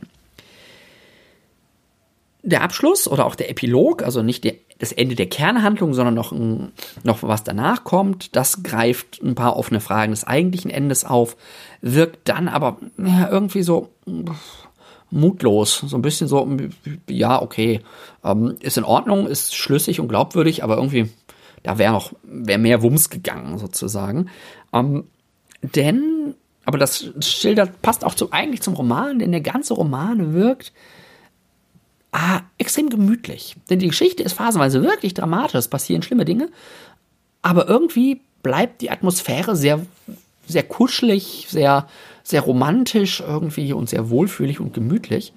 Der 2.46 2.62
Abschluss 2.62 3.08
oder 3.08 3.26
auch 3.26 3.34
der 3.34 3.50
Epilog, 3.50 4.02
also 4.02 4.22
nicht 4.22 4.44
der 4.44 4.54
das 4.78 4.92
Ende 4.92 5.14
der 5.14 5.28
Kernhandlung, 5.28 5.94
sondern 5.94 6.14
noch, 6.14 6.32
noch 7.02 7.22
was 7.22 7.44
danach 7.44 7.84
kommt. 7.84 8.36
Das 8.36 8.62
greift 8.62 9.22
ein 9.22 9.34
paar 9.34 9.56
offene 9.56 9.80
Fragen 9.80 10.12
des 10.12 10.24
eigentlichen 10.24 10.70
Endes 10.70 11.04
auf, 11.04 11.36
wirkt 11.80 12.28
dann 12.28 12.48
aber 12.48 12.78
ja, 12.98 13.28
irgendwie 13.30 13.62
so 13.62 13.90
mutlos, 15.10 15.82
so 15.86 15.96
ein 15.96 16.02
bisschen 16.02 16.28
so, 16.28 16.46
ja, 17.08 17.40
okay, 17.40 17.80
ähm, 18.24 18.56
ist 18.60 18.76
in 18.76 18.84
Ordnung, 18.84 19.26
ist 19.26 19.54
schlüssig 19.54 20.00
und 20.00 20.08
glaubwürdig, 20.08 20.62
aber 20.62 20.76
irgendwie, 20.76 21.08
da 21.62 21.78
wäre 21.78 21.92
noch, 21.92 22.12
wäre 22.24 22.58
mehr 22.58 22.82
Wumms 22.82 23.08
gegangen, 23.08 23.58
sozusagen. 23.58 24.28
Ähm, 24.72 25.04
denn, 25.62 26.34
aber 26.64 26.76
das 26.76 27.12
schildert, 27.20 27.80
passt 27.80 28.04
auch 28.04 28.14
zu, 28.14 28.32
eigentlich 28.32 28.62
zum 28.62 28.74
Roman, 28.74 29.20
denn 29.20 29.32
der 29.32 29.40
ganze 29.40 29.74
Roman 29.74 30.34
wirkt 30.34 30.72
ah, 32.16 32.40
extrem 32.58 32.88
gemütlich. 32.88 33.56
Denn 33.68 33.78
die 33.78 33.88
Geschichte 33.88 34.22
ist 34.22 34.32
phasenweise 34.32 34.82
wirklich 34.82 35.14
dramatisch, 35.14 35.54
es 35.54 35.68
passieren 35.68 36.02
schlimme 36.02 36.24
Dinge, 36.24 36.48
aber 37.42 37.68
irgendwie 37.68 38.22
bleibt 38.42 38.80
die 38.80 38.90
Atmosphäre 38.90 39.54
sehr, 39.54 39.84
sehr 40.46 40.62
kuschelig, 40.62 41.46
sehr, 41.50 41.86
sehr 42.22 42.40
romantisch 42.40 43.20
irgendwie 43.20 43.72
und 43.72 43.88
sehr 43.88 44.08
wohlfühlig 44.08 44.60
und 44.60 44.72
gemütlich. 44.72 45.32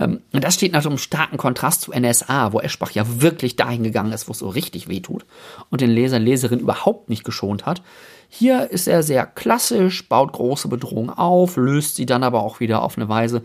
Ähm, 0.00 0.20
und 0.32 0.44
das 0.44 0.54
steht 0.54 0.72
nach 0.72 0.84
einem 0.84 0.98
starken 0.98 1.36
Kontrast 1.36 1.82
zu 1.82 1.92
NSA, 1.92 2.52
wo 2.52 2.60
Eschbach 2.60 2.92
ja 2.92 3.04
wirklich 3.20 3.56
dahin 3.56 3.82
gegangen 3.82 4.12
ist, 4.12 4.28
wo 4.28 4.32
es 4.32 4.38
so 4.38 4.48
richtig 4.48 4.88
weh 4.88 5.00
tut 5.00 5.26
und 5.70 5.82
den 5.82 5.90
Leser, 5.90 6.18
Leserin 6.18 6.60
überhaupt 6.60 7.10
nicht 7.10 7.24
geschont 7.24 7.66
hat. 7.66 7.82
Hier 8.30 8.70
ist 8.70 8.88
er 8.88 9.02
sehr 9.02 9.26
klassisch, 9.26 10.08
baut 10.08 10.32
große 10.32 10.68
Bedrohungen 10.68 11.10
auf, 11.10 11.56
löst 11.56 11.96
sie 11.96 12.06
dann 12.06 12.22
aber 12.22 12.42
auch 12.42 12.60
wieder 12.60 12.82
auf 12.82 12.96
eine 12.96 13.08
Weise, 13.08 13.42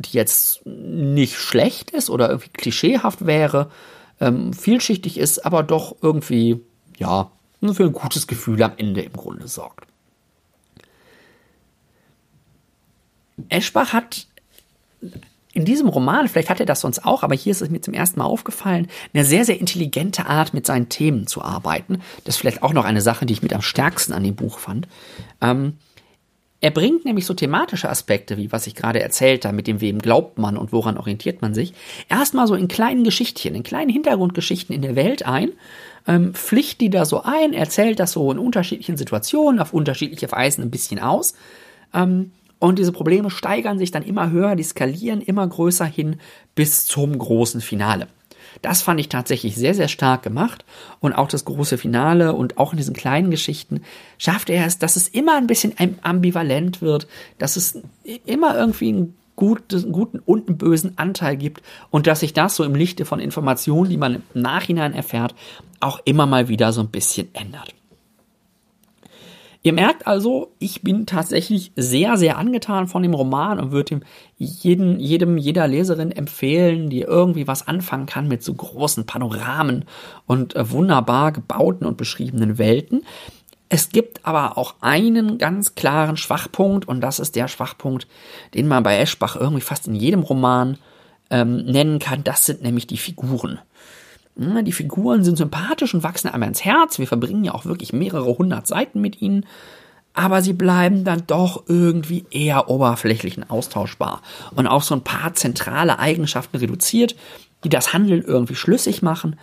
die 0.00 0.16
jetzt 0.16 0.64
nicht 0.66 1.36
schlecht 1.36 1.90
ist 1.90 2.10
oder 2.10 2.28
irgendwie 2.28 2.50
klischeehaft 2.50 3.26
wäre, 3.26 3.70
ähm, 4.20 4.52
vielschichtig 4.52 5.18
ist, 5.18 5.44
aber 5.44 5.62
doch 5.62 5.96
irgendwie, 6.02 6.60
ja, 6.98 7.30
für 7.72 7.84
ein 7.84 7.92
gutes 7.92 8.26
Gefühl 8.26 8.62
am 8.62 8.72
Ende 8.76 9.02
im 9.02 9.12
Grunde 9.12 9.46
sorgt. 9.46 9.86
Eschbach 13.48 13.92
hat 13.92 14.26
in 15.52 15.64
diesem 15.64 15.88
Roman, 15.88 16.28
vielleicht 16.28 16.48
hat 16.48 16.60
er 16.60 16.66
das 16.66 16.80
sonst 16.80 17.04
auch, 17.04 17.22
aber 17.22 17.34
hier 17.34 17.50
ist 17.50 17.60
es 17.60 17.70
mir 17.70 17.80
zum 17.80 17.92
ersten 17.92 18.20
Mal 18.20 18.26
aufgefallen, 18.26 18.88
eine 19.12 19.24
sehr, 19.24 19.44
sehr 19.44 19.58
intelligente 19.58 20.26
Art, 20.26 20.54
mit 20.54 20.64
seinen 20.64 20.88
Themen 20.88 21.26
zu 21.26 21.42
arbeiten. 21.42 22.00
Das 22.24 22.36
ist 22.36 22.40
vielleicht 22.40 22.62
auch 22.62 22.72
noch 22.72 22.84
eine 22.84 23.00
Sache, 23.00 23.26
die 23.26 23.32
ich 23.32 23.42
mit 23.42 23.52
am 23.52 23.62
stärksten 23.62 24.12
an 24.12 24.22
dem 24.22 24.36
Buch 24.36 24.58
fand. 24.58 24.86
Ähm, 25.40 25.78
er 26.60 26.70
bringt 26.70 27.04
nämlich 27.04 27.24
so 27.24 27.34
thematische 27.34 27.88
Aspekte, 27.88 28.36
wie 28.36 28.52
was 28.52 28.66
ich 28.66 28.74
gerade 28.74 29.00
erzählt 29.00 29.44
habe, 29.44 29.56
mit 29.56 29.66
dem 29.66 29.80
wem 29.80 29.98
glaubt 29.98 30.38
man 30.38 30.56
und 30.56 30.72
woran 30.72 30.98
orientiert 30.98 31.40
man 31.40 31.54
sich, 31.54 31.72
erstmal 32.08 32.46
so 32.46 32.54
in 32.54 32.68
kleinen 32.68 33.02
Geschichtchen, 33.02 33.54
in 33.54 33.62
kleinen 33.62 33.90
Hintergrundgeschichten 33.90 34.74
in 34.74 34.82
der 34.82 34.94
Welt 34.94 35.24
ein, 35.24 35.52
ähm, 36.06 36.34
pflicht 36.34 36.80
die 36.80 36.90
da 36.90 37.04
so 37.04 37.22
ein, 37.22 37.54
erzählt 37.54 37.98
das 37.98 38.12
so 38.12 38.30
in 38.30 38.38
unterschiedlichen 38.38 38.96
Situationen, 38.96 39.60
auf 39.60 39.72
unterschiedliche 39.72 40.30
Weisen 40.30 40.62
ein 40.62 40.70
bisschen 40.70 40.98
aus. 40.98 41.34
Ähm, 41.94 42.32
und 42.58 42.78
diese 42.78 42.92
Probleme 42.92 43.30
steigern 43.30 43.78
sich 43.78 43.90
dann 43.90 44.02
immer 44.02 44.30
höher, 44.30 44.54
die 44.54 44.62
skalieren 44.62 45.22
immer 45.22 45.46
größer 45.46 45.86
hin 45.86 46.16
bis 46.54 46.84
zum 46.84 47.18
großen 47.18 47.62
Finale. 47.62 48.06
Das 48.62 48.82
fand 48.82 49.00
ich 49.00 49.08
tatsächlich 49.08 49.56
sehr, 49.56 49.74
sehr 49.74 49.88
stark 49.88 50.22
gemacht. 50.22 50.64
Und 51.00 51.12
auch 51.12 51.28
das 51.28 51.44
große 51.44 51.78
Finale 51.78 52.34
und 52.34 52.58
auch 52.58 52.72
in 52.72 52.76
diesen 52.76 52.94
kleinen 52.94 53.30
Geschichten 53.30 53.82
schafft 54.18 54.50
er 54.50 54.66
es, 54.66 54.78
dass 54.78 54.96
es 54.96 55.08
immer 55.08 55.36
ein 55.36 55.46
bisschen 55.46 55.74
ambivalent 56.02 56.82
wird, 56.82 57.06
dass 57.38 57.56
es 57.56 57.78
immer 58.26 58.56
irgendwie 58.56 58.88
einen 58.88 59.16
guten, 59.36 59.90
guten 59.90 60.18
und 60.18 60.48
einen 60.48 60.58
bösen 60.58 60.98
Anteil 60.98 61.36
gibt 61.36 61.62
und 61.90 62.06
dass 62.06 62.20
sich 62.20 62.34
das 62.34 62.56
so 62.56 62.64
im 62.64 62.74
Lichte 62.74 63.04
von 63.04 63.20
Informationen, 63.20 63.88
die 63.88 63.96
man 63.96 64.22
im 64.34 64.42
Nachhinein 64.42 64.92
erfährt, 64.92 65.34
auch 65.80 66.00
immer 66.04 66.26
mal 66.26 66.48
wieder 66.48 66.72
so 66.72 66.82
ein 66.82 66.88
bisschen 66.88 67.28
ändert. 67.34 67.74
Ihr 69.62 69.74
merkt 69.74 70.06
also, 70.06 70.54
ich 70.58 70.80
bin 70.82 71.04
tatsächlich 71.04 71.72
sehr, 71.76 72.16
sehr 72.16 72.38
angetan 72.38 72.88
von 72.88 73.02
dem 73.02 73.12
Roman 73.12 73.60
und 73.60 73.72
würde 73.72 73.96
ihm 73.96 74.02
jeden, 74.38 74.98
jedem, 74.98 75.36
jeder 75.36 75.68
Leserin 75.68 76.12
empfehlen, 76.12 76.88
die 76.88 77.02
irgendwie 77.02 77.46
was 77.46 77.68
anfangen 77.68 78.06
kann 78.06 78.26
mit 78.26 78.42
so 78.42 78.54
großen 78.54 79.04
Panoramen 79.04 79.84
und 80.26 80.56
äh, 80.56 80.70
wunderbar 80.70 81.32
gebauten 81.32 81.86
und 81.86 81.98
beschriebenen 81.98 82.56
Welten. 82.56 83.04
Es 83.68 83.90
gibt 83.90 84.24
aber 84.26 84.56
auch 84.56 84.76
einen 84.80 85.36
ganz 85.36 85.74
klaren 85.74 86.16
Schwachpunkt 86.16 86.88
und 86.88 87.02
das 87.02 87.18
ist 87.18 87.36
der 87.36 87.46
Schwachpunkt, 87.46 88.08
den 88.54 88.66
man 88.66 88.82
bei 88.82 88.98
Eschbach 88.98 89.36
irgendwie 89.36 89.60
fast 89.60 89.86
in 89.86 89.94
jedem 89.94 90.22
Roman 90.22 90.78
ähm, 91.28 91.58
nennen 91.66 91.98
kann. 91.98 92.24
Das 92.24 92.46
sind 92.46 92.62
nämlich 92.62 92.86
die 92.86 92.96
Figuren. 92.96 93.60
Die 94.40 94.72
Figuren 94.72 95.22
sind 95.22 95.36
sympathisch 95.36 95.92
und 95.92 96.02
wachsen 96.02 96.28
einmal 96.28 96.48
ins 96.48 96.64
Herz. 96.64 96.98
Wir 96.98 97.06
verbringen 97.06 97.44
ja 97.44 97.52
auch 97.52 97.66
wirklich 97.66 97.92
mehrere 97.92 98.38
hundert 98.38 98.66
Seiten 98.66 99.00
mit 99.00 99.20
ihnen. 99.20 99.44
Aber 100.14 100.40
sie 100.40 100.54
bleiben 100.54 101.04
dann 101.04 101.24
doch 101.26 101.64
irgendwie 101.68 102.24
eher 102.30 102.70
oberflächlich 102.70 103.36
und 103.36 103.50
austauschbar. 103.50 104.22
Und 104.56 104.66
auf 104.66 104.84
so 104.84 104.94
ein 104.94 105.04
paar 105.04 105.34
zentrale 105.34 105.98
Eigenschaften 105.98 106.56
reduziert, 106.56 107.16
die 107.64 107.68
das 107.68 107.92
Handeln 107.92 108.22
irgendwie 108.22 108.54
schlüssig 108.54 109.02
machen. 109.02 109.38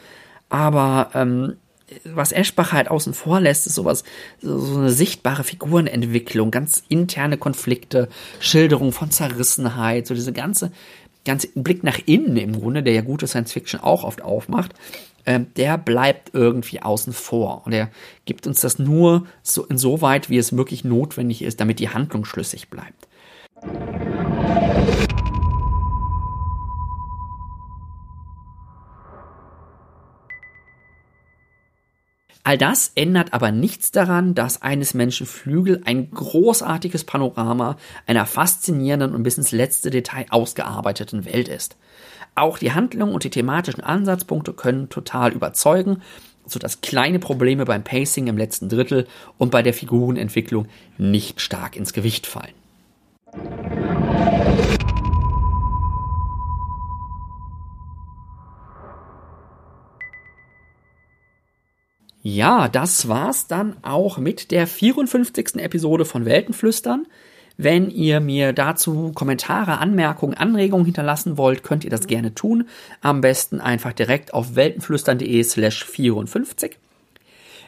Aber 0.50 1.12
ähm, 1.14 1.58
was 2.04 2.32
Eschbach 2.32 2.74
halt 2.74 2.90
außen 2.90 3.14
vor 3.14 3.40
lässt, 3.40 3.68
ist 3.68 3.76
sowas, 3.76 4.04
so, 4.42 4.60
so 4.60 4.80
eine 4.80 4.90
sichtbare 4.90 5.44
Figurenentwicklung, 5.44 6.52
ganz 6.52 6.84
interne 6.90 7.38
Konflikte, 7.38 8.10
Schilderung 8.40 8.92
von 8.92 9.12
Zerrissenheit, 9.12 10.08
so 10.08 10.14
diese 10.14 10.34
ganze 10.34 10.72
ganz 11.28 11.48
Blick 11.54 11.84
nach 11.84 12.00
innen 12.06 12.38
im 12.38 12.54
Grunde, 12.54 12.82
der 12.82 12.94
ja 12.94 13.02
gute 13.02 13.28
Science 13.28 13.52
Fiction 13.52 13.80
auch 13.80 14.04
oft 14.04 14.24
aufmacht, 14.24 14.74
äh, 15.26 15.42
der 15.58 15.78
bleibt 15.78 16.34
irgendwie 16.34 16.82
außen 16.82 17.14
vor. 17.14 17.62
Und 17.66 17.74
er 17.74 17.92
gibt 18.26 18.48
uns 18.48 18.62
das 18.62 18.80
nur 18.80 19.28
so 19.44 19.66
insoweit, 19.66 20.30
wie 20.30 20.38
es 20.38 20.58
wirklich 20.58 20.84
notwendig 20.84 21.44
ist, 21.44 21.60
damit 21.60 21.80
die 21.80 21.90
Handlung 21.90 22.26
schlüssig 22.26 22.70
bleibt. 22.70 23.08
All 32.48 32.58
das 32.58 32.94
ändert 32.96 33.34
aber 33.34 33.52
nichts 33.52 33.92
daran, 33.92 34.34
dass 34.34 34.62
eines 34.62 34.94
Menschen 34.94 35.28
Flügel 35.28 35.82
ein 35.84 36.10
großartiges 36.12 37.04
Panorama 37.04 37.76
einer 38.06 38.26
faszinierenden 38.26 39.14
und 39.14 39.24
bis 39.24 39.38
ins 39.38 39.52
letzte 39.52 39.90
Detail 39.90 40.28
ausgearbeiteten 40.30 41.26
Welt 41.26 41.50
ist. 41.50 41.76
Auch 42.36 42.58
die 42.58 42.72
Handlung 42.72 43.14
und 43.14 43.26
die 43.26 43.30
thematischen 43.30 43.84
Ansatzpunkte 43.84 44.54
können 44.54 44.88
total 44.88 45.34
überzeugen, 45.34 46.02
sodass 46.46 46.80
kleine 46.80 47.20
Probleme 47.20 47.66
beim 47.66 47.84
Pacing 47.84 48.28
im 48.28 48.38
letzten 48.38 48.70
Drittel 48.70 49.08
und 49.38 49.52
bei 49.52 49.62
der 49.62 49.74
Figurenentwicklung 49.74 50.70
nicht 50.98 51.42
stark 51.42 51.76
ins 51.76 51.92
Gewicht 51.92 52.28
fallen. 52.28 52.54
Ja, 62.30 62.68
das 62.68 63.08
war's 63.08 63.48
dann 63.48 63.78
auch 63.84 64.18
mit 64.18 64.52
der 64.52 64.68
54. 64.68 65.56
Episode 65.62 66.04
von 66.04 66.26
Weltenflüstern. 66.26 67.08
Wenn 67.56 67.90
ihr 67.90 68.20
mir 68.20 68.52
dazu 68.52 69.14
Kommentare, 69.16 69.78
Anmerkungen, 69.78 70.34
Anregungen 70.34 70.84
hinterlassen 70.86 71.38
wollt, 71.38 71.64
könnt 71.64 71.86
ihr 71.86 71.90
das 71.90 72.06
gerne 72.06 72.36
tun. 72.36 72.68
Am 73.00 73.22
besten 73.22 73.62
einfach 73.62 73.94
direkt 73.94 74.34
auf 74.34 74.58
weltenflüstern.de 74.58 75.42
slash 75.42 75.86
54. 75.86 76.78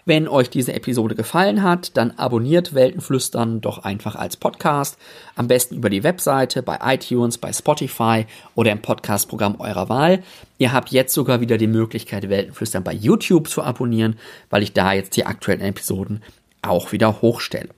Wenn 0.09 0.27
euch 0.27 0.49
diese 0.49 0.73
Episode 0.73 1.13
gefallen 1.13 1.61
hat, 1.61 1.95
dann 1.95 2.09
abonniert 2.17 2.73
Weltenflüstern 2.73 3.61
doch 3.61 3.83
einfach 3.83 4.15
als 4.15 4.37
Podcast. 4.37 4.97
Am 5.35 5.47
besten 5.47 5.75
über 5.75 5.91
die 5.91 6.03
Webseite, 6.03 6.63
bei 6.63 6.79
iTunes, 6.81 7.37
bei 7.37 7.53
Spotify 7.53 8.25
oder 8.55 8.71
im 8.71 8.81
Podcastprogramm 8.81 9.59
eurer 9.59 9.87
Wahl. 9.87 10.23
Ihr 10.57 10.73
habt 10.73 10.89
jetzt 10.89 11.13
sogar 11.13 11.41
wieder 11.41 11.59
die 11.59 11.67
Möglichkeit, 11.67 12.27
Weltenflüstern 12.27 12.83
bei 12.83 12.93
YouTube 12.93 13.49
zu 13.49 13.61
abonnieren, 13.61 14.15
weil 14.49 14.63
ich 14.63 14.73
da 14.73 14.93
jetzt 14.93 15.15
die 15.15 15.27
aktuellen 15.27 15.61
Episoden 15.61 16.23
auch 16.63 16.91
wieder 16.91 17.21
hochstelle. 17.21 17.69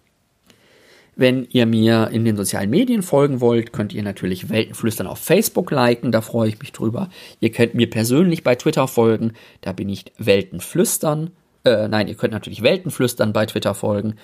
Wenn 1.17 1.45
ihr 1.51 1.65
mir 1.65 2.11
in 2.13 2.23
den 2.23 2.37
sozialen 2.37 2.69
Medien 2.69 3.03
folgen 3.03 3.41
wollt, 3.41 3.73
könnt 3.73 3.91
ihr 3.91 4.03
natürlich 4.03 4.49
Weltenflüstern 4.49 5.05
auf 5.05 5.19
Facebook 5.19 5.69
liken, 5.69 6.13
da 6.13 6.21
freue 6.21 6.47
ich 6.47 6.59
mich 6.59 6.71
drüber. 6.71 7.09
Ihr 7.41 7.51
könnt 7.51 7.75
mir 7.75 7.89
persönlich 7.89 8.45
bei 8.45 8.55
Twitter 8.55 8.87
folgen, 8.87 9.33
da 9.59 9.73
bin 9.73 9.89
ich 9.89 10.05
Weltenflüstern. 10.17 11.31
Äh, 11.63 11.87
nein, 11.87 12.07
ihr 12.07 12.15
könnt 12.15 12.33
natürlich 12.33 12.63
Weltenflüstern 12.63 13.33
bei 13.33 13.45
Twitter 13.45 13.73
folgen. 13.73 14.15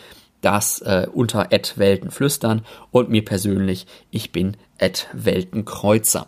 Das 0.42 0.82
äh, 0.82 1.08
unter 1.12 1.50
Weltenflüstern 1.50 2.64
und 2.92 3.10
mir 3.10 3.26
persönlich, 3.26 3.88
ich 4.12 4.32
bin 4.32 4.56
Weltenkreuzer. 5.14 6.28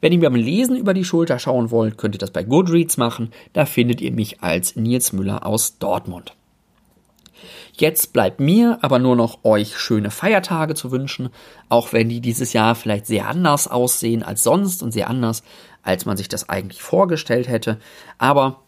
Wenn 0.00 0.12
ihr 0.12 0.18
mir 0.18 0.30
beim 0.30 0.36
Lesen 0.38 0.76
über 0.76 0.94
die 0.94 1.04
Schulter 1.04 1.38
schauen 1.38 1.70
wollt, 1.70 1.98
könnt 1.98 2.14
ihr 2.14 2.18
das 2.18 2.30
bei 2.30 2.42
Goodreads 2.42 2.96
machen. 2.96 3.30
Da 3.52 3.64
findet 3.64 4.00
ihr 4.00 4.12
mich 4.12 4.42
als 4.42 4.76
Nils 4.76 5.12
Müller 5.12 5.46
aus 5.46 5.78
Dortmund. 5.78 6.34
Jetzt 7.76 8.12
bleibt 8.12 8.38
mir 8.38 8.78
aber 8.82 8.98
nur 8.98 9.16
noch 9.16 9.44
euch 9.44 9.78
schöne 9.78 10.10
Feiertage 10.10 10.74
zu 10.74 10.92
wünschen, 10.92 11.30
auch 11.68 11.92
wenn 11.92 12.08
die 12.08 12.20
dieses 12.20 12.52
Jahr 12.52 12.74
vielleicht 12.74 13.06
sehr 13.06 13.28
anders 13.28 13.66
aussehen 13.66 14.22
als 14.22 14.44
sonst 14.44 14.82
und 14.82 14.92
sehr 14.92 15.10
anders, 15.10 15.42
als 15.82 16.06
man 16.06 16.16
sich 16.16 16.28
das 16.28 16.48
eigentlich 16.48 16.82
vorgestellt 16.82 17.48
hätte. 17.48 17.78
Aber 18.18 18.63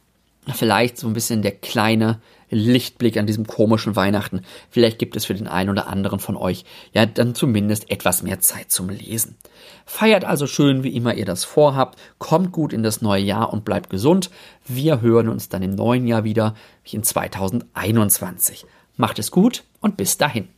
vielleicht 0.54 0.98
so 0.98 1.06
ein 1.06 1.12
bisschen 1.12 1.42
der 1.42 1.52
kleine 1.52 2.20
Lichtblick 2.50 3.16
an 3.16 3.26
diesem 3.26 3.46
komischen 3.46 3.96
Weihnachten. 3.96 4.42
Vielleicht 4.70 4.98
gibt 4.98 5.16
es 5.16 5.24
für 5.24 5.34
den 5.34 5.48
einen 5.48 5.70
oder 5.70 5.88
anderen 5.88 6.20
von 6.20 6.36
euch 6.36 6.64
ja 6.92 7.06
dann 7.06 7.34
zumindest 7.34 7.90
etwas 7.90 8.22
mehr 8.22 8.40
Zeit 8.40 8.70
zum 8.70 8.88
Lesen. 8.88 9.36
Feiert 9.84 10.24
also 10.24 10.46
schön, 10.46 10.82
wie 10.84 10.94
immer 10.94 11.14
ihr 11.14 11.24
das 11.24 11.44
vorhabt, 11.44 11.98
kommt 12.18 12.52
gut 12.52 12.72
in 12.72 12.82
das 12.82 13.02
neue 13.02 13.22
Jahr 13.22 13.52
und 13.52 13.64
bleibt 13.64 13.90
gesund. 13.90 14.30
Wir 14.64 15.00
hören 15.00 15.28
uns 15.28 15.48
dann 15.48 15.62
im 15.62 15.74
neuen 15.74 16.06
Jahr 16.06 16.24
wieder, 16.24 16.54
wie 16.84 16.96
in 16.96 17.02
2021. 17.02 18.66
Macht 18.96 19.18
es 19.18 19.30
gut 19.30 19.64
und 19.80 19.96
bis 19.96 20.16
dahin. 20.16 20.48